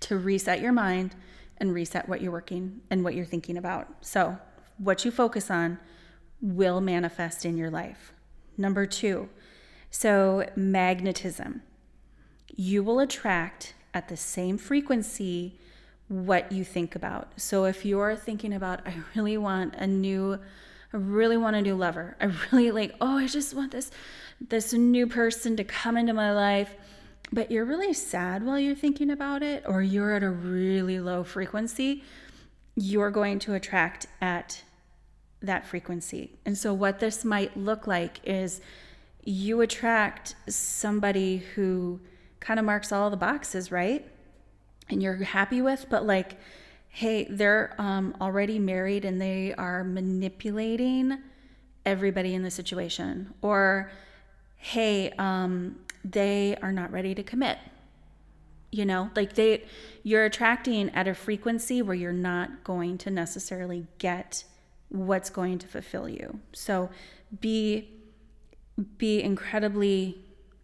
[0.00, 1.14] to reset your mind
[1.58, 3.88] and reset what you're working and what you're thinking about.
[4.00, 4.38] So,
[4.78, 5.78] what you focus on
[6.40, 8.12] will manifest in your life.
[8.58, 9.28] Number two,
[9.90, 11.62] so magnetism.
[12.54, 15.58] You will attract at the same frequency
[16.08, 17.40] what you think about.
[17.40, 20.38] So, if you're thinking about, I really want a new,
[20.92, 23.90] I really want a new lover, I really like, oh, I just want this
[24.40, 26.74] this new person to come into my life,
[27.32, 31.24] but you're really sad while you're thinking about it, or you're at a really low
[31.24, 32.04] frequency,
[32.74, 34.62] you're going to attract at
[35.42, 36.38] that frequency.
[36.44, 38.60] And so, what this might look like is
[39.24, 42.00] you attract somebody who
[42.40, 44.06] kind of marks all the boxes, right?
[44.88, 46.38] And you're happy with, but like,
[46.96, 51.18] hey, they're um, already married and they are manipulating
[51.84, 53.34] everybody in the situation.
[53.42, 53.92] Or
[54.56, 57.58] hey, um, they are not ready to commit.
[58.72, 59.64] You know, like they,
[60.04, 64.44] you're attracting at a frequency where you're not going to necessarily get
[64.88, 66.40] what's going to fulfill you.
[66.54, 66.88] So
[67.42, 67.90] be,
[68.96, 70.16] be incredibly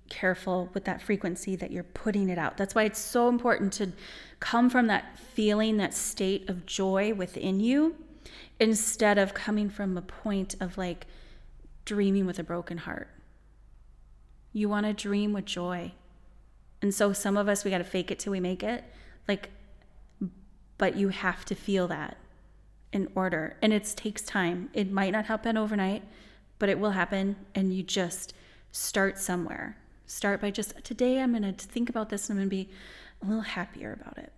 [0.08, 2.56] careful with that frequency that you're putting it out.
[2.56, 3.92] That's why it's so important to
[4.42, 7.94] come from that feeling, that state of joy within you,
[8.58, 11.06] instead of coming from a point of like
[11.84, 13.08] dreaming with a broken heart.
[14.52, 15.92] You want to dream with joy.
[16.82, 18.82] And so some of us, we got to fake it till we make it.
[19.28, 19.50] Like,
[20.76, 22.16] but you have to feel that
[22.92, 23.56] in order.
[23.62, 24.70] And it takes time.
[24.74, 26.02] It might not happen overnight,
[26.58, 27.36] but it will happen.
[27.54, 28.34] And you just
[28.72, 29.76] start somewhere.
[30.06, 32.74] Start by just, today I'm going to think about this and I'm going to be
[33.22, 34.32] a little happier about it.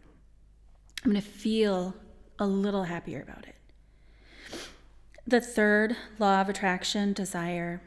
[1.05, 1.95] I'm going to feel
[2.39, 3.57] a little happier about it.
[5.27, 7.81] The third law of attraction, desire.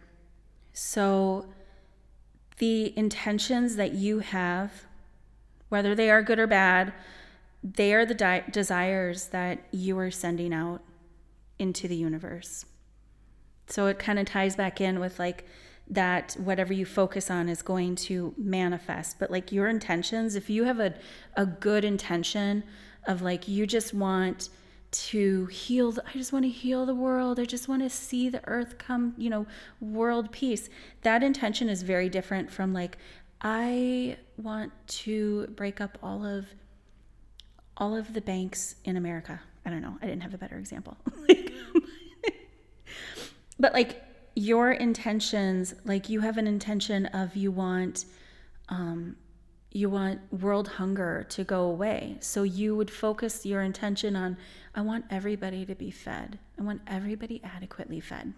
[0.73, 1.45] So,
[2.57, 4.85] the intentions that you have,
[5.69, 6.93] whether they are good or bad,
[7.63, 10.81] they are the di- desires that you are sending out
[11.59, 12.65] into the universe.
[13.67, 15.45] So it kind of ties back in with like
[15.89, 19.19] that whatever you focus on is going to manifest.
[19.19, 20.93] But like your intentions, if you have a,
[21.35, 22.63] a good intention
[23.05, 24.49] of like you just want
[24.89, 27.39] to heal the, i just want to heal the world.
[27.39, 29.45] I just want to see the earth come you know
[29.81, 30.69] world peace.
[31.01, 32.97] That intention is very different from like
[33.41, 36.47] i want to break up all of
[37.75, 39.39] all of the banks in america.
[39.65, 39.97] I don't know.
[40.01, 40.97] I didn't have a better example.
[43.59, 44.03] But like
[44.37, 48.05] your intentions like you have an intention of you want
[48.69, 49.15] um
[49.71, 52.17] you want world hunger to go away.
[52.19, 54.37] So you would focus your intention on
[54.75, 56.37] I want everybody to be fed.
[56.57, 58.33] I want everybody adequately fed.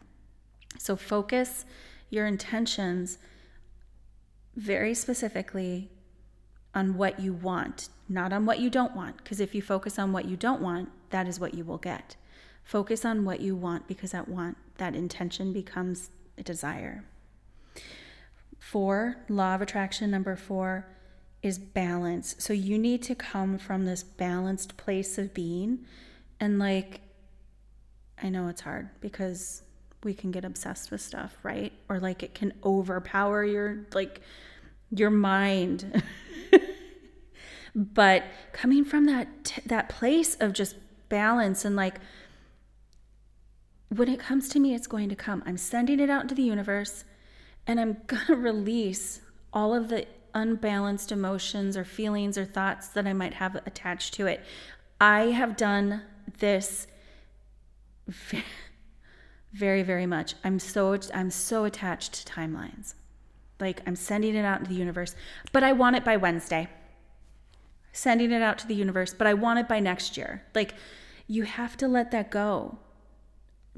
[0.77, 1.65] So focus
[2.09, 3.17] your intentions
[4.55, 5.91] very specifically
[6.73, 9.17] on what you want, not on what you don't want.
[9.17, 12.15] Because if you focus on what you don't want, that is what you will get.
[12.69, 17.03] Focus on what you want because that want, that intention becomes a desire.
[18.59, 20.85] Four, law of attraction number four
[21.41, 22.35] is balance.
[22.37, 25.79] So you need to come from this balanced place of being.
[26.39, 27.01] And like,
[28.21, 29.63] I know it's hard because
[30.03, 31.73] we can get obsessed with stuff, right?
[31.89, 34.21] Or like it can overpower your, like,
[34.91, 36.03] your mind.
[37.75, 40.75] but coming from that that place of just
[41.09, 41.99] balance and like
[43.89, 46.43] when it comes to me it's going to come i'm sending it out into the
[46.43, 47.03] universe
[47.67, 49.21] and i'm going to release
[49.51, 54.27] all of the unbalanced emotions or feelings or thoughts that I might have attached to
[54.27, 54.41] it.
[54.99, 56.03] I have done
[56.39, 56.87] this
[59.53, 60.35] very very much.
[60.43, 62.95] I'm so I'm so attached to timelines.
[63.59, 65.15] Like I'm sending it out into the universe,
[65.51, 66.69] but I want it by Wednesday.
[67.91, 70.43] Sending it out to the universe, but I want it by next year.
[70.53, 70.75] Like
[71.27, 72.77] you have to let that go.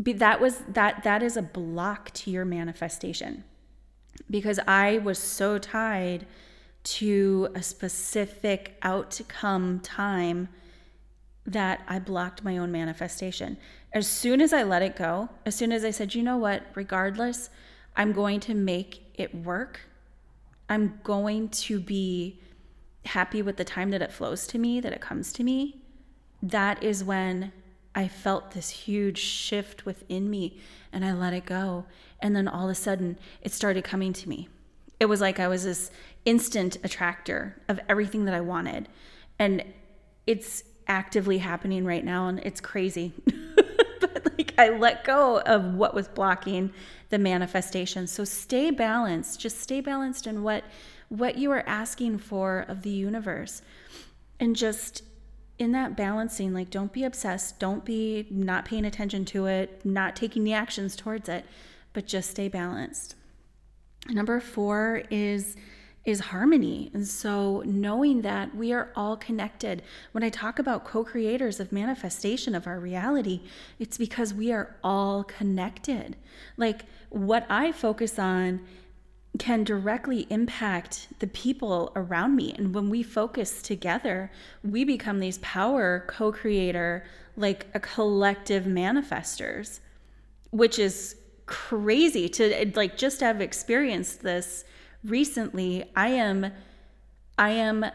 [0.01, 3.43] Be, that was that that is a block to your manifestation
[4.29, 6.25] because I was so tied
[6.83, 10.49] to a specific outcome time
[11.45, 13.57] that I blocked my own manifestation.
[13.93, 16.63] As soon as I let it go, as soon as I said, you know what,
[16.75, 17.49] regardless,
[17.95, 19.81] I'm going to make it work.
[20.69, 22.39] I'm going to be
[23.05, 25.81] happy with the time that it flows to me, that it comes to me.
[26.41, 27.51] That is when
[27.93, 30.59] I felt this huge shift within me
[30.93, 31.85] and I let it go.
[32.21, 34.47] And then all of a sudden, it started coming to me.
[34.99, 35.91] It was like I was this
[36.25, 38.87] instant attractor of everything that I wanted.
[39.39, 39.63] And
[40.27, 43.13] it's actively happening right now and it's crazy.
[43.99, 46.71] but like I let go of what was blocking
[47.09, 48.07] the manifestation.
[48.07, 49.39] So stay balanced.
[49.39, 50.63] Just stay balanced in what
[51.09, 53.61] what you are asking for of the universe.
[54.39, 55.03] And just
[55.61, 60.15] in that balancing, like don't be obsessed, don't be not paying attention to it, not
[60.15, 61.45] taking the actions towards it,
[61.93, 63.13] but just stay balanced.
[64.09, 65.55] Number 4 is
[66.03, 66.89] is harmony.
[66.95, 71.71] And so, knowing that we are all connected, when I talk about co creators of
[71.71, 73.41] manifestation of our reality,
[73.77, 76.17] it's because we are all connected.
[76.57, 78.61] Like, what I focus on
[79.39, 82.53] can directly impact the people around me.
[82.57, 84.31] And when we focus together,
[84.63, 87.05] we become these power co creator,
[87.37, 89.79] like a collective manifestors,
[90.51, 91.15] which is
[91.51, 94.63] crazy to like just have experienced this
[95.03, 96.49] recently i am
[97.37, 97.85] i am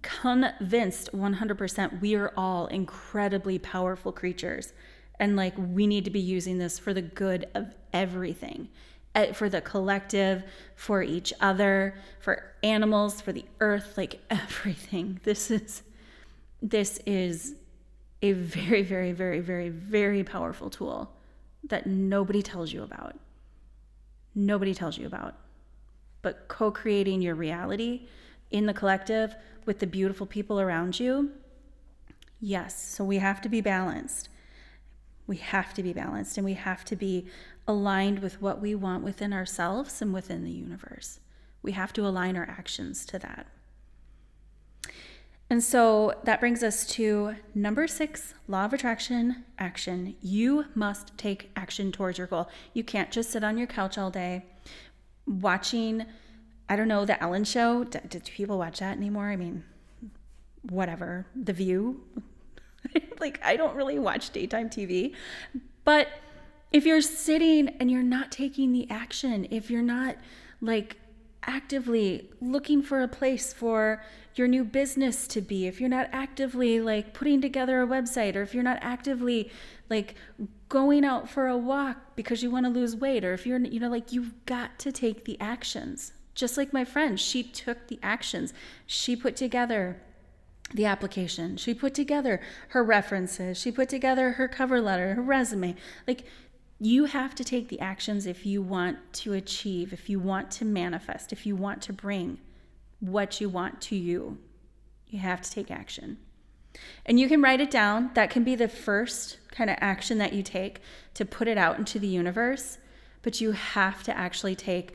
[0.00, 4.72] convinced 100% we are all incredibly powerful creatures
[5.18, 8.66] and like we need to be using this for the good of everything
[9.34, 10.44] for the collective
[10.76, 15.82] for each other for animals for the earth like everything this is
[16.62, 17.54] this is
[18.22, 21.10] a very very very very very powerful tool
[21.64, 23.18] that nobody tells you about
[24.34, 25.34] nobody tells you about
[26.22, 28.06] but co creating your reality
[28.50, 31.30] in the collective with the beautiful people around you.
[32.40, 34.28] Yes, so we have to be balanced.
[35.26, 37.26] We have to be balanced and we have to be
[37.66, 41.20] aligned with what we want within ourselves and within the universe.
[41.62, 43.46] We have to align our actions to that.
[45.48, 50.14] And so that brings us to number six law of attraction action.
[50.22, 52.48] You must take action towards your goal.
[52.72, 54.44] You can't just sit on your couch all day
[55.26, 56.06] watching,
[56.68, 57.84] I don't know, the Ellen show.
[57.84, 59.30] Do, do people watch that anymore?
[59.30, 59.64] I mean,
[60.62, 61.26] whatever.
[61.34, 62.02] The View.
[63.20, 65.14] like, I don't really watch daytime TV.
[65.84, 66.08] But
[66.72, 70.16] if you're sitting and you're not taking the action, if you're not
[70.60, 70.96] like
[71.44, 74.02] actively looking for a place for
[74.34, 78.42] your new business to be, if you're not actively like putting together a website, or
[78.42, 79.50] if you're not actively
[79.88, 80.14] like
[80.68, 83.80] going out for a walk because you want to lose weight, or if you're, you
[83.80, 86.12] know, like you've got to take the actions.
[86.34, 88.54] Just like my friend, she took the actions.
[88.86, 90.00] She put together
[90.74, 91.56] the application.
[91.56, 93.58] She put together her references.
[93.58, 95.74] She put together her cover letter, her resume.
[96.06, 96.24] Like,
[96.78, 100.64] you have to take the actions if you want to achieve, if you want to
[100.64, 102.38] manifest, if you want to bring
[103.00, 104.38] what you want to you.
[105.08, 106.18] You have to take action.
[107.04, 108.10] And you can write it down.
[108.14, 110.80] That can be the first kind of action that you take
[111.14, 112.78] to put it out into the universe.
[113.22, 114.94] But you have to actually take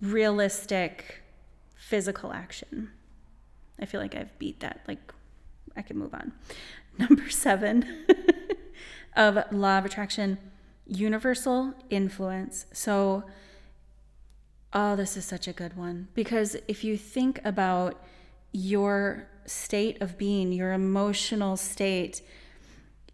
[0.00, 1.22] realistic
[1.74, 2.90] physical action.
[3.80, 4.80] I feel like I've beat that.
[4.88, 5.12] Like,
[5.76, 6.32] I can move on.
[6.98, 8.06] Number seven
[9.16, 10.38] of law of attraction
[10.86, 12.66] universal influence.
[12.72, 13.24] So,
[14.72, 18.02] oh, this is such a good one because if you think about
[18.52, 22.22] your state of being, your emotional state,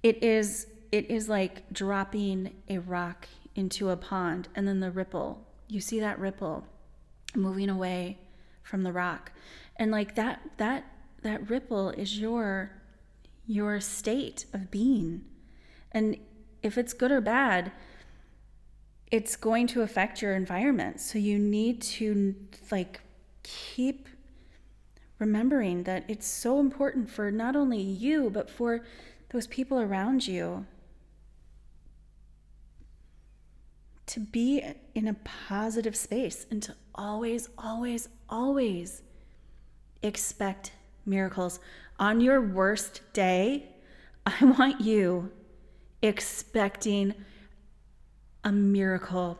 [0.02, 5.46] it is it is like dropping a rock into a pond and then the ripple.
[5.68, 6.66] You see that ripple
[7.34, 8.18] moving away
[8.62, 9.32] from the rock.
[9.82, 10.84] And like that that
[11.22, 12.70] that ripple is your
[13.48, 15.24] your state of being.
[15.90, 16.18] And
[16.62, 17.72] if it's good or bad,
[19.10, 21.00] it's going to affect your environment.
[21.00, 22.36] So you need to
[22.70, 23.00] like
[23.42, 24.06] keep
[25.18, 28.84] remembering that it's so important for not only you, but for
[29.30, 30.64] those people around you
[34.06, 34.62] to be
[34.94, 39.02] in a positive space and to always, always, always
[40.02, 40.72] expect
[41.06, 41.60] miracles.
[41.98, 43.68] On your worst day,
[44.26, 45.30] I want you
[46.02, 47.14] expecting
[48.44, 49.38] a miracle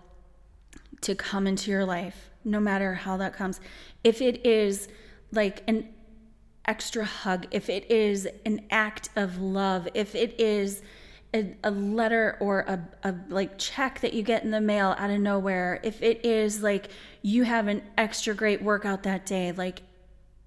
[1.01, 3.61] to come into your life, no matter how that comes.
[4.05, 4.89] If it is
[5.33, 5.89] like an
[6.65, 10.83] extra hug, if it is an act of love, if it is
[11.35, 15.11] a, a, letter or a, a like check that you get in the mail out
[15.11, 16.89] of nowhere, if it is like
[17.23, 19.83] you have an extra great workout that day, like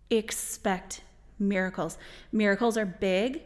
[0.09, 1.01] expect
[1.39, 1.97] miracles.
[2.31, 3.41] Miracles are big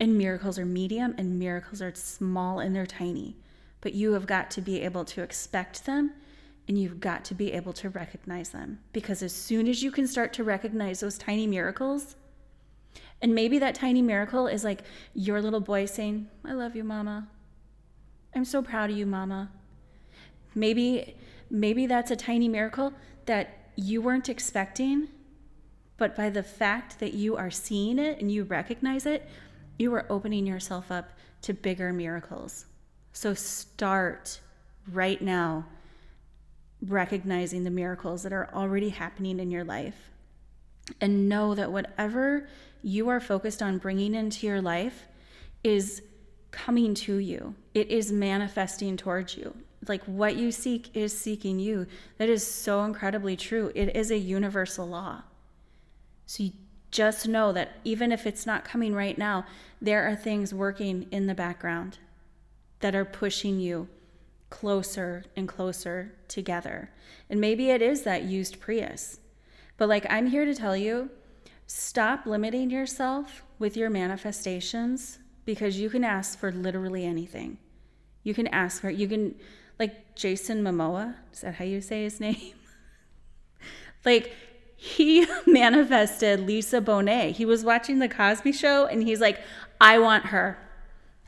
[0.00, 3.36] and miracles are medium and miracles are small and they're tiny.
[3.80, 6.12] But you have got to be able to expect them
[6.66, 10.06] and you've got to be able to recognize them because as soon as you can
[10.06, 12.14] start to recognize those tiny miracles,
[13.20, 14.82] and maybe that tiny miracle is like
[15.14, 17.28] your little boy saying, I love you, mama.
[18.34, 19.50] I'm so proud of you, mama.
[20.54, 21.16] Maybe
[21.50, 22.92] maybe that's a tiny miracle
[23.26, 25.08] that you weren't expecting,
[25.98, 29.28] but by the fact that you are seeing it and you recognize it,
[29.78, 31.10] you are opening yourself up
[31.42, 32.66] to bigger miracles.
[33.12, 34.40] So start
[34.90, 35.66] right now
[36.86, 40.10] recognizing the miracles that are already happening in your life.
[41.00, 42.48] And know that whatever
[42.82, 45.06] you are focused on bringing into your life
[45.64, 46.02] is
[46.50, 49.54] coming to you, it is manifesting towards you.
[49.86, 51.86] Like what you seek is seeking you.
[52.16, 53.70] That is so incredibly true.
[53.74, 55.22] It is a universal law.
[56.28, 56.52] So you
[56.90, 59.46] just know that even if it's not coming right now,
[59.80, 61.96] there are things working in the background
[62.80, 63.88] that are pushing you
[64.50, 66.90] closer and closer together.
[67.30, 69.20] And maybe it is that used Prius.
[69.78, 71.08] But like I'm here to tell you,
[71.66, 77.56] stop limiting yourself with your manifestations because you can ask for literally anything.
[78.22, 79.34] You can ask for you can
[79.78, 82.52] like Jason Momoa, is that how you say his name?
[84.04, 84.34] like
[84.80, 87.32] he manifested Lisa Bonet.
[87.32, 89.40] He was watching the Cosby show and he's like,
[89.80, 90.56] I want her.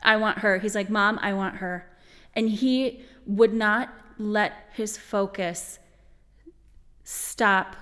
[0.01, 0.57] I want her.
[0.57, 1.85] He's like, Mom, I want her.
[2.33, 5.79] And he would not let his focus
[7.03, 7.75] stop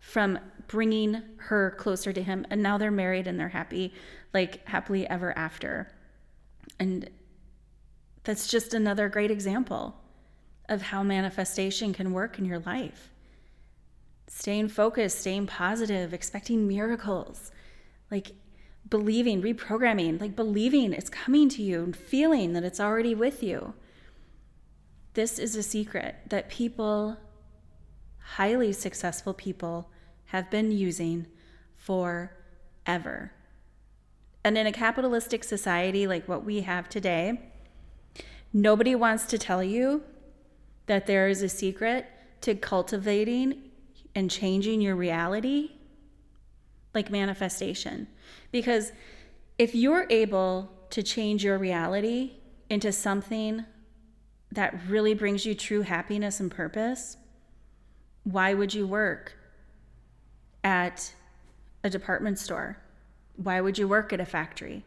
[0.00, 2.44] from bringing her closer to him.
[2.50, 3.94] And now they're married and they're happy,
[4.32, 5.92] like happily ever after.
[6.80, 7.08] And
[8.24, 9.94] that's just another great example
[10.68, 13.13] of how manifestation can work in your life.
[14.26, 17.50] Staying focused, staying positive, expecting miracles,
[18.10, 18.32] like
[18.88, 23.74] believing, reprogramming, like believing it's coming to you and feeling that it's already with you.
[25.14, 27.16] This is a secret that people,
[28.18, 29.90] highly successful people,
[30.26, 31.26] have been using
[31.76, 33.32] forever.
[34.42, 37.50] And in a capitalistic society like what we have today,
[38.52, 40.02] nobody wants to tell you
[40.86, 42.06] that there is a secret
[42.42, 43.70] to cultivating
[44.14, 45.72] and changing your reality
[46.94, 48.06] like manifestation.
[48.52, 48.92] Because
[49.58, 52.34] if you're able to change your reality
[52.70, 53.64] into something
[54.52, 57.16] that really brings you true happiness and purpose,
[58.22, 59.36] why would you work
[60.62, 61.12] at
[61.82, 62.78] a department store?
[63.36, 64.84] Why would you work at a factory?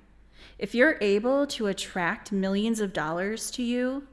[0.58, 4.08] If you're able to attract millions of dollars to you,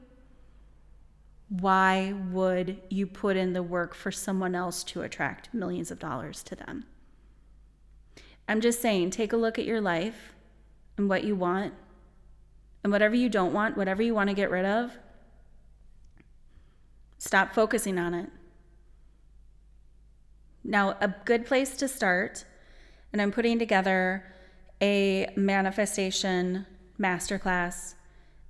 [1.49, 6.41] why would you put in the work for someone else to attract millions of dollars
[6.43, 6.85] to them?
[8.47, 10.33] I'm just saying, take a look at your life
[10.97, 11.73] and what you want
[12.83, 14.91] and whatever you don't want, whatever you want to get rid of.
[17.17, 18.29] Stop focusing on it.
[20.63, 22.45] Now, a good place to start,
[23.13, 24.25] and I'm putting together
[24.81, 26.65] a manifestation
[26.99, 27.95] masterclass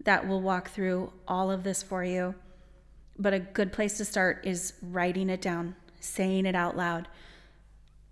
[0.04, 2.36] that will walk through all of this for you.
[3.18, 7.08] But a good place to start is writing it down, saying it out loud.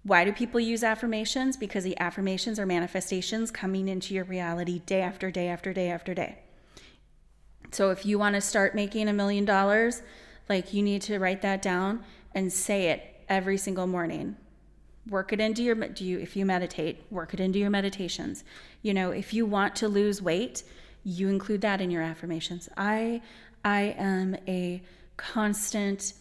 [0.04, 1.56] Why do people use affirmations?
[1.56, 6.14] Because the affirmations are manifestations coming into your reality day after day after day after
[6.14, 6.40] day.
[7.72, 10.02] So if you want to start making a million dollars,
[10.50, 12.04] like you need to write that down
[12.36, 14.36] and say it every single morning.
[15.10, 18.44] Work it into your do you if you meditate, work it into your meditations.
[18.82, 20.64] You know, if you want to lose weight,
[21.04, 22.70] you include that in your affirmations.
[22.78, 23.22] I
[23.64, 24.82] I am a
[25.18, 26.14] constant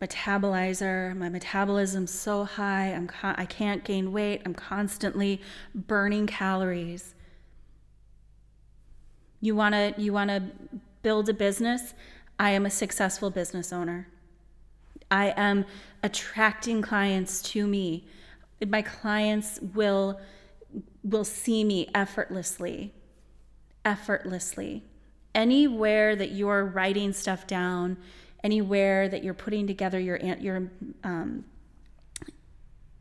[0.00, 1.14] metabolizer.
[1.16, 2.92] My metabolism's so high.
[2.92, 4.42] I'm con- I can't gain weight.
[4.44, 5.40] I'm constantly
[5.74, 7.14] burning calories.
[9.40, 10.42] You want to you want to
[11.02, 11.94] build a business?
[12.38, 14.08] I am a successful business owner.
[15.10, 15.66] I am
[16.02, 18.06] attracting clients to me.
[18.66, 20.20] My clients will
[21.02, 22.94] will see me effortlessly.
[23.84, 24.84] Effortlessly.
[25.34, 27.96] Anywhere that you're writing stuff down,
[28.42, 30.70] anywhere that you're putting together your your
[31.04, 31.44] um,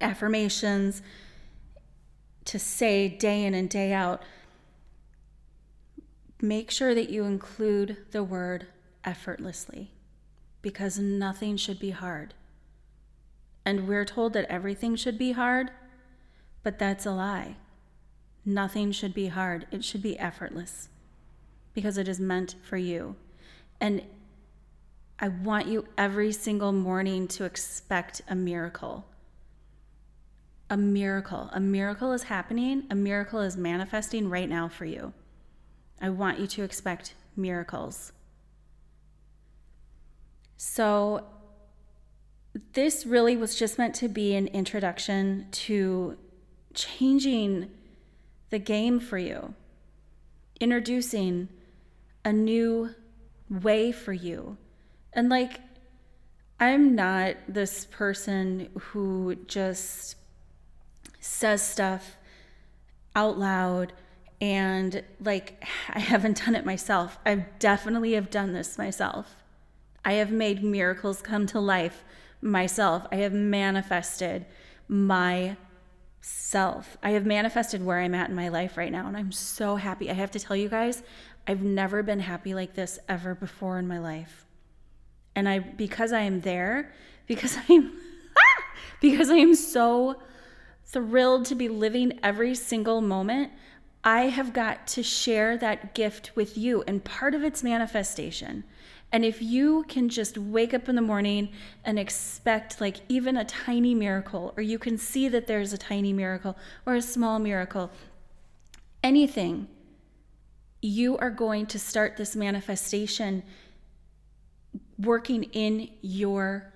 [0.01, 1.01] affirmations
[2.45, 4.23] to say day in and day out
[6.41, 8.65] make sure that you include the word
[9.03, 9.91] effortlessly
[10.61, 12.33] because nothing should be hard.
[13.65, 15.71] And we're told that everything should be hard
[16.63, 17.55] but that's a lie.
[18.45, 19.67] Nothing should be hard.
[19.71, 20.89] It should be effortless
[21.79, 23.15] because it is meant for you
[23.79, 24.01] and
[25.19, 29.05] I want you every single morning to expect a miracle.
[30.69, 31.49] A miracle.
[31.51, 32.83] A miracle is happening.
[32.89, 35.13] A miracle is manifesting right now for you.
[36.01, 38.13] I want you to expect miracles.
[40.57, 41.25] So,
[42.73, 46.17] this really was just meant to be an introduction to
[46.73, 47.69] changing
[48.49, 49.53] the game for you,
[50.59, 51.47] introducing
[52.29, 52.89] a new
[53.49, 54.57] way for you
[55.13, 55.59] and like,
[56.59, 60.15] I'm not this person who just
[61.19, 62.17] says stuff
[63.15, 63.93] out loud
[64.39, 67.17] and like I haven't done it myself.
[67.25, 69.35] I definitely have done this myself.
[70.05, 72.03] I have made miracles come to life
[72.41, 73.05] myself.
[73.11, 74.45] I have manifested
[74.87, 75.57] myself.
[77.03, 80.09] I have manifested where I'm at in my life right now and I'm so happy.
[80.09, 81.03] I have to tell you guys,
[81.49, 84.45] I've never been happy like this ever before in my life
[85.35, 86.93] and I because I am there,
[87.27, 87.93] because I'm
[89.01, 90.21] because I am so
[90.85, 93.51] thrilled to be living every single moment,
[94.03, 98.63] I have got to share that gift with you and part of its manifestation.
[99.11, 101.49] And if you can just wake up in the morning
[101.83, 106.13] and expect like even a tiny miracle, or you can see that there's a tiny
[106.13, 107.91] miracle or a small miracle,
[109.03, 109.67] anything,
[110.81, 113.43] you are going to start this manifestation
[114.97, 116.73] working in your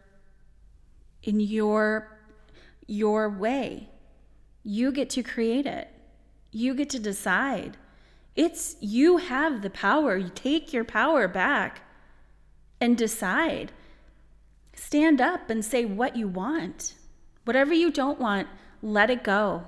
[1.24, 2.18] in your
[2.86, 3.90] your way.
[4.64, 5.90] You get to create it.
[6.52, 7.78] You get to decide.
[8.36, 10.18] It's you have the power.
[10.18, 11.82] You take your power back
[12.82, 13.72] and decide.
[14.76, 16.96] Stand up and say what you want.
[17.46, 18.48] Whatever you don't want,
[18.82, 19.66] let it go.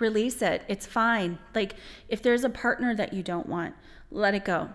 [0.00, 0.62] Release it.
[0.66, 1.38] It's fine.
[1.54, 1.76] Like
[2.08, 3.74] if there's a partner that you don't want,
[4.10, 4.70] let it go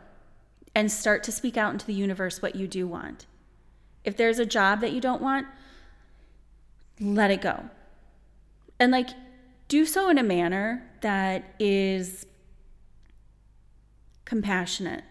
[0.73, 3.25] and start to speak out into the universe what you do want.
[4.03, 5.47] If there's a job that you don't want,
[6.99, 7.65] let it go.
[8.79, 9.09] And like,
[9.67, 12.25] do so in a manner that is
[14.25, 15.03] compassionate,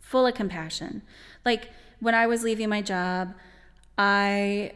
[0.00, 1.02] full of compassion.
[1.44, 3.34] Like, when I was leaving my job,
[3.96, 4.72] I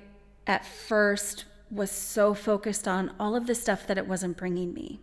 [0.47, 5.01] at first was so focused on all of the stuff that it wasn't bringing me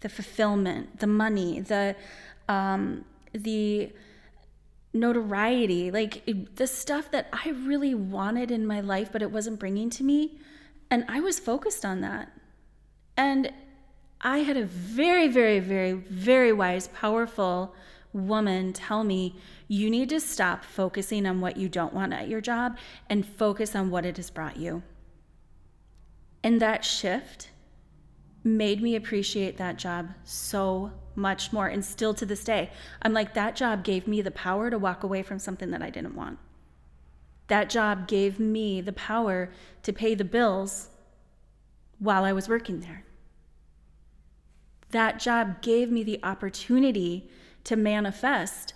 [0.00, 1.96] the fulfillment, the money, the,
[2.46, 3.90] um, the,
[4.94, 6.22] notoriety, like
[6.54, 10.38] the stuff that I really wanted in my life, but it wasn't bringing to me.
[10.90, 12.30] And I was focused on that.
[13.16, 13.52] And
[14.20, 17.74] I had a very, very, very, very wise, powerful
[18.12, 19.34] woman tell me,
[19.66, 22.78] you need to stop focusing on what you don't want at your job
[23.10, 24.82] and focus on what it has brought you.
[26.44, 27.48] And that shift
[28.44, 31.66] made me appreciate that job so much more.
[31.68, 32.70] And still to this day,
[33.00, 35.88] I'm like, that job gave me the power to walk away from something that I
[35.88, 36.38] didn't want.
[37.48, 39.50] That job gave me the power
[39.82, 40.90] to pay the bills
[41.98, 43.04] while I was working there.
[44.90, 47.30] That job gave me the opportunity
[47.64, 48.74] to manifest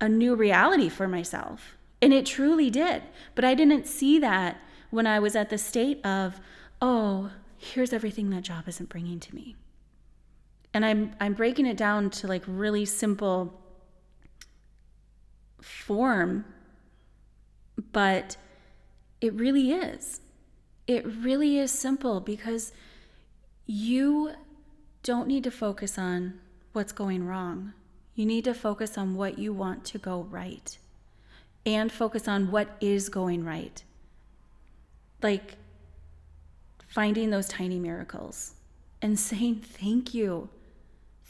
[0.00, 1.76] a new reality for myself.
[2.02, 3.04] And it truly did.
[3.36, 6.40] But I didn't see that when I was at the state of,
[6.80, 9.56] oh, here's everything that job isn't bringing to me.
[10.74, 13.58] And I'm I'm breaking it down to like really simple
[15.60, 16.44] form,
[17.92, 18.36] but
[19.20, 20.20] it really is.
[20.86, 22.72] It really is simple because
[23.66, 24.32] you
[25.02, 26.38] don't need to focus on
[26.72, 27.72] what's going wrong.
[28.14, 30.78] You need to focus on what you want to go right
[31.64, 33.82] and focus on what is going right.
[35.22, 35.56] Like
[36.96, 38.54] finding those tiny miracles
[39.02, 40.48] and saying thank you.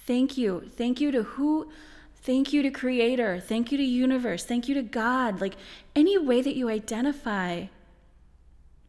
[0.06, 0.70] Thank you.
[0.76, 1.68] Thank you to who
[2.14, 5.40] thank you to creator, thank you to universe, thank you to God.
[5.40, 5.56] Like
[5.96, 7.66] any way that you identify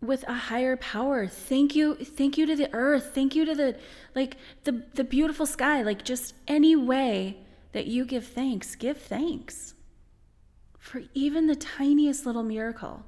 [0.01, 1.25] with a higher power.
[1.25, 3.11] Thank you, thank you to the earth.
[3.15, 3.75] Thank you to the
[4.13, 5.81] like the the beautiful sky.
[5.81, 7.37] Like just any way
[7.71, 9.73] that you give thanks, give thanks
[10.77, 13.03] for even the tiniest little miracle.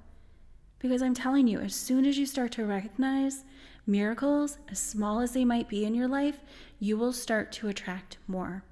[0.79, 3.43] Because I'm telling you, as soon as you start to recognize
[3.89, 6.39] miracles, as small as they might be in your life,
[6.79, 8.63] you will start to attract more.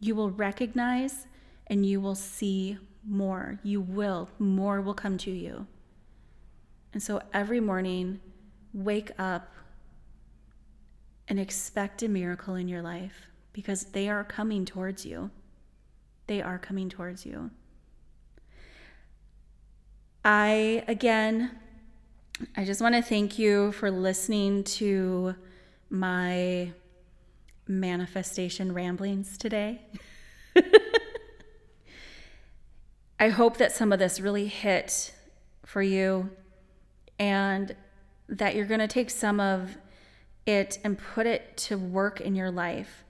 [0.00, 1.26] You will recognize
[1.68, 3.58] and you will see more.
[3.62, 5.66] You will, more will come to you.
[6.92, 8.20] And so every morning,
[8.74, 9.54] wake up
[11.28, 15.30] and expect a miracle in your life because they are coming towards you.
[16.26, 17.50] They are coming towards you.
[20.24, 21.52] I, again,
[22.56, 25.34] I just want to thank you for listening to
[25.90, 26.70] my
[27.66, 29.82] manifestation ramblings today.
[33.18, 35.12] I hope that some of this really hit
[35.66, 36.30] for you
[37.18, 37.74] and
[38.28, 39.76] that you're going to take some of
[40.46, 43.02] it and put it to work in your life.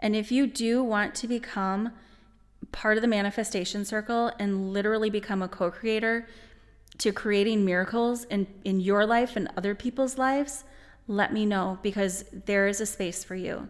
[0.00, 1.92] And if you do want to become
[2.72, 6.26] part of the manifestation circle and literally become a co creator
[6.98, 10.64] to creating miracles in, in your life and other people's lives,
[11.06, 13.68] let me know because there is a space for you.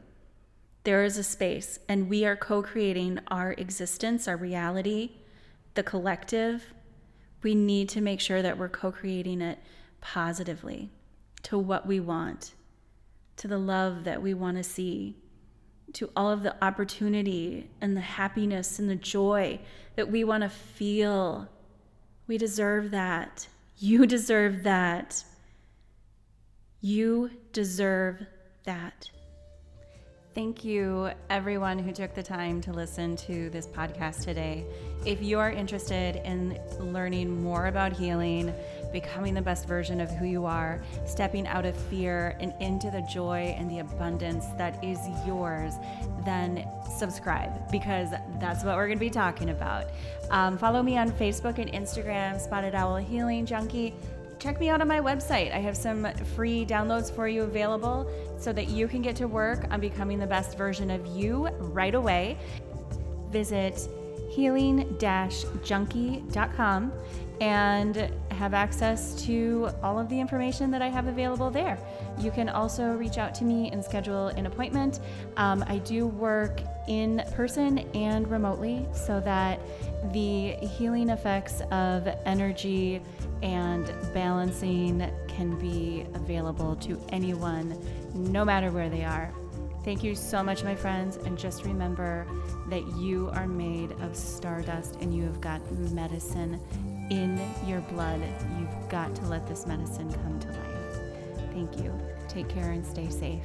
[0.85, 5.13] There is a space, and we are co creating our existence, our reality,
[5.75, 6.75] the collective.
[7.43, 9.61] We need to make sure that we're co creating it
[10.01, 10.91] positively
[11.45, 12.55] to what we want,
[13.37, 15.17] to the love that we want to see,
[15.93, 19.61] to all of the opportunity and the happiness and the joy
[19.97, 21.49] that we want to feel.
[22.33, 23.47] We deserve that.
[23.77, 25.23] You deserve that.
[26.81, 28.25] You deserve
[28.65, 29.11] that.
[30.35, 34.65] Thank you, everyone who took the time to listen to this podcast today.
[35.05, 38.55] If you are interested in learning more about healing,
[38.95, 43.03] becoming the best version of who you are, stepping out of fear and into the
[43.13, 45.75] joy and the abundance that is yours,
[46.25, 46.67] then
[46.99, 48.09] subscribe because
[48.41, 49.89] that's what we're going to be talking about.
[50.31, 53.93] Um, follow me on Facebook and Instagram, Spotted Owl Healing Junkie
[54.43, 55.55] check me out on my website.
[55.55, 59.67] I have some free downloads for you available so that you can get to work
[59.71, 62.37] on becoming the best version of you right away.
[63.31, 63.89] Visit
[64.31, 66.93] healing junkie.com
[67.41, 71.79] and have access to all of the information that I have available there.
[72.19, 75.01] You can also reach out to me and schedule an appointment.
[75.37, 79.61] Um, I do work in person and remotely so that
[80.13, 83.01] the healing effects of energy
[83.43, 87.79] and balancing can be available to anyone,
[88.15, 89.33] no matter where they are.
[89.85, 92.25] Thank you so much, my friends, and just remember
[92.69, 95.61] that you are made of stardust and you have got
[95.91, 96.61] medicine
[97.11, 98.21] in your blood.
[98.59, 100.59] You've got to let this medicine come to life.
[101.53, 101.93] Thank you.
[102.29, 103.45] Take care and stay safe.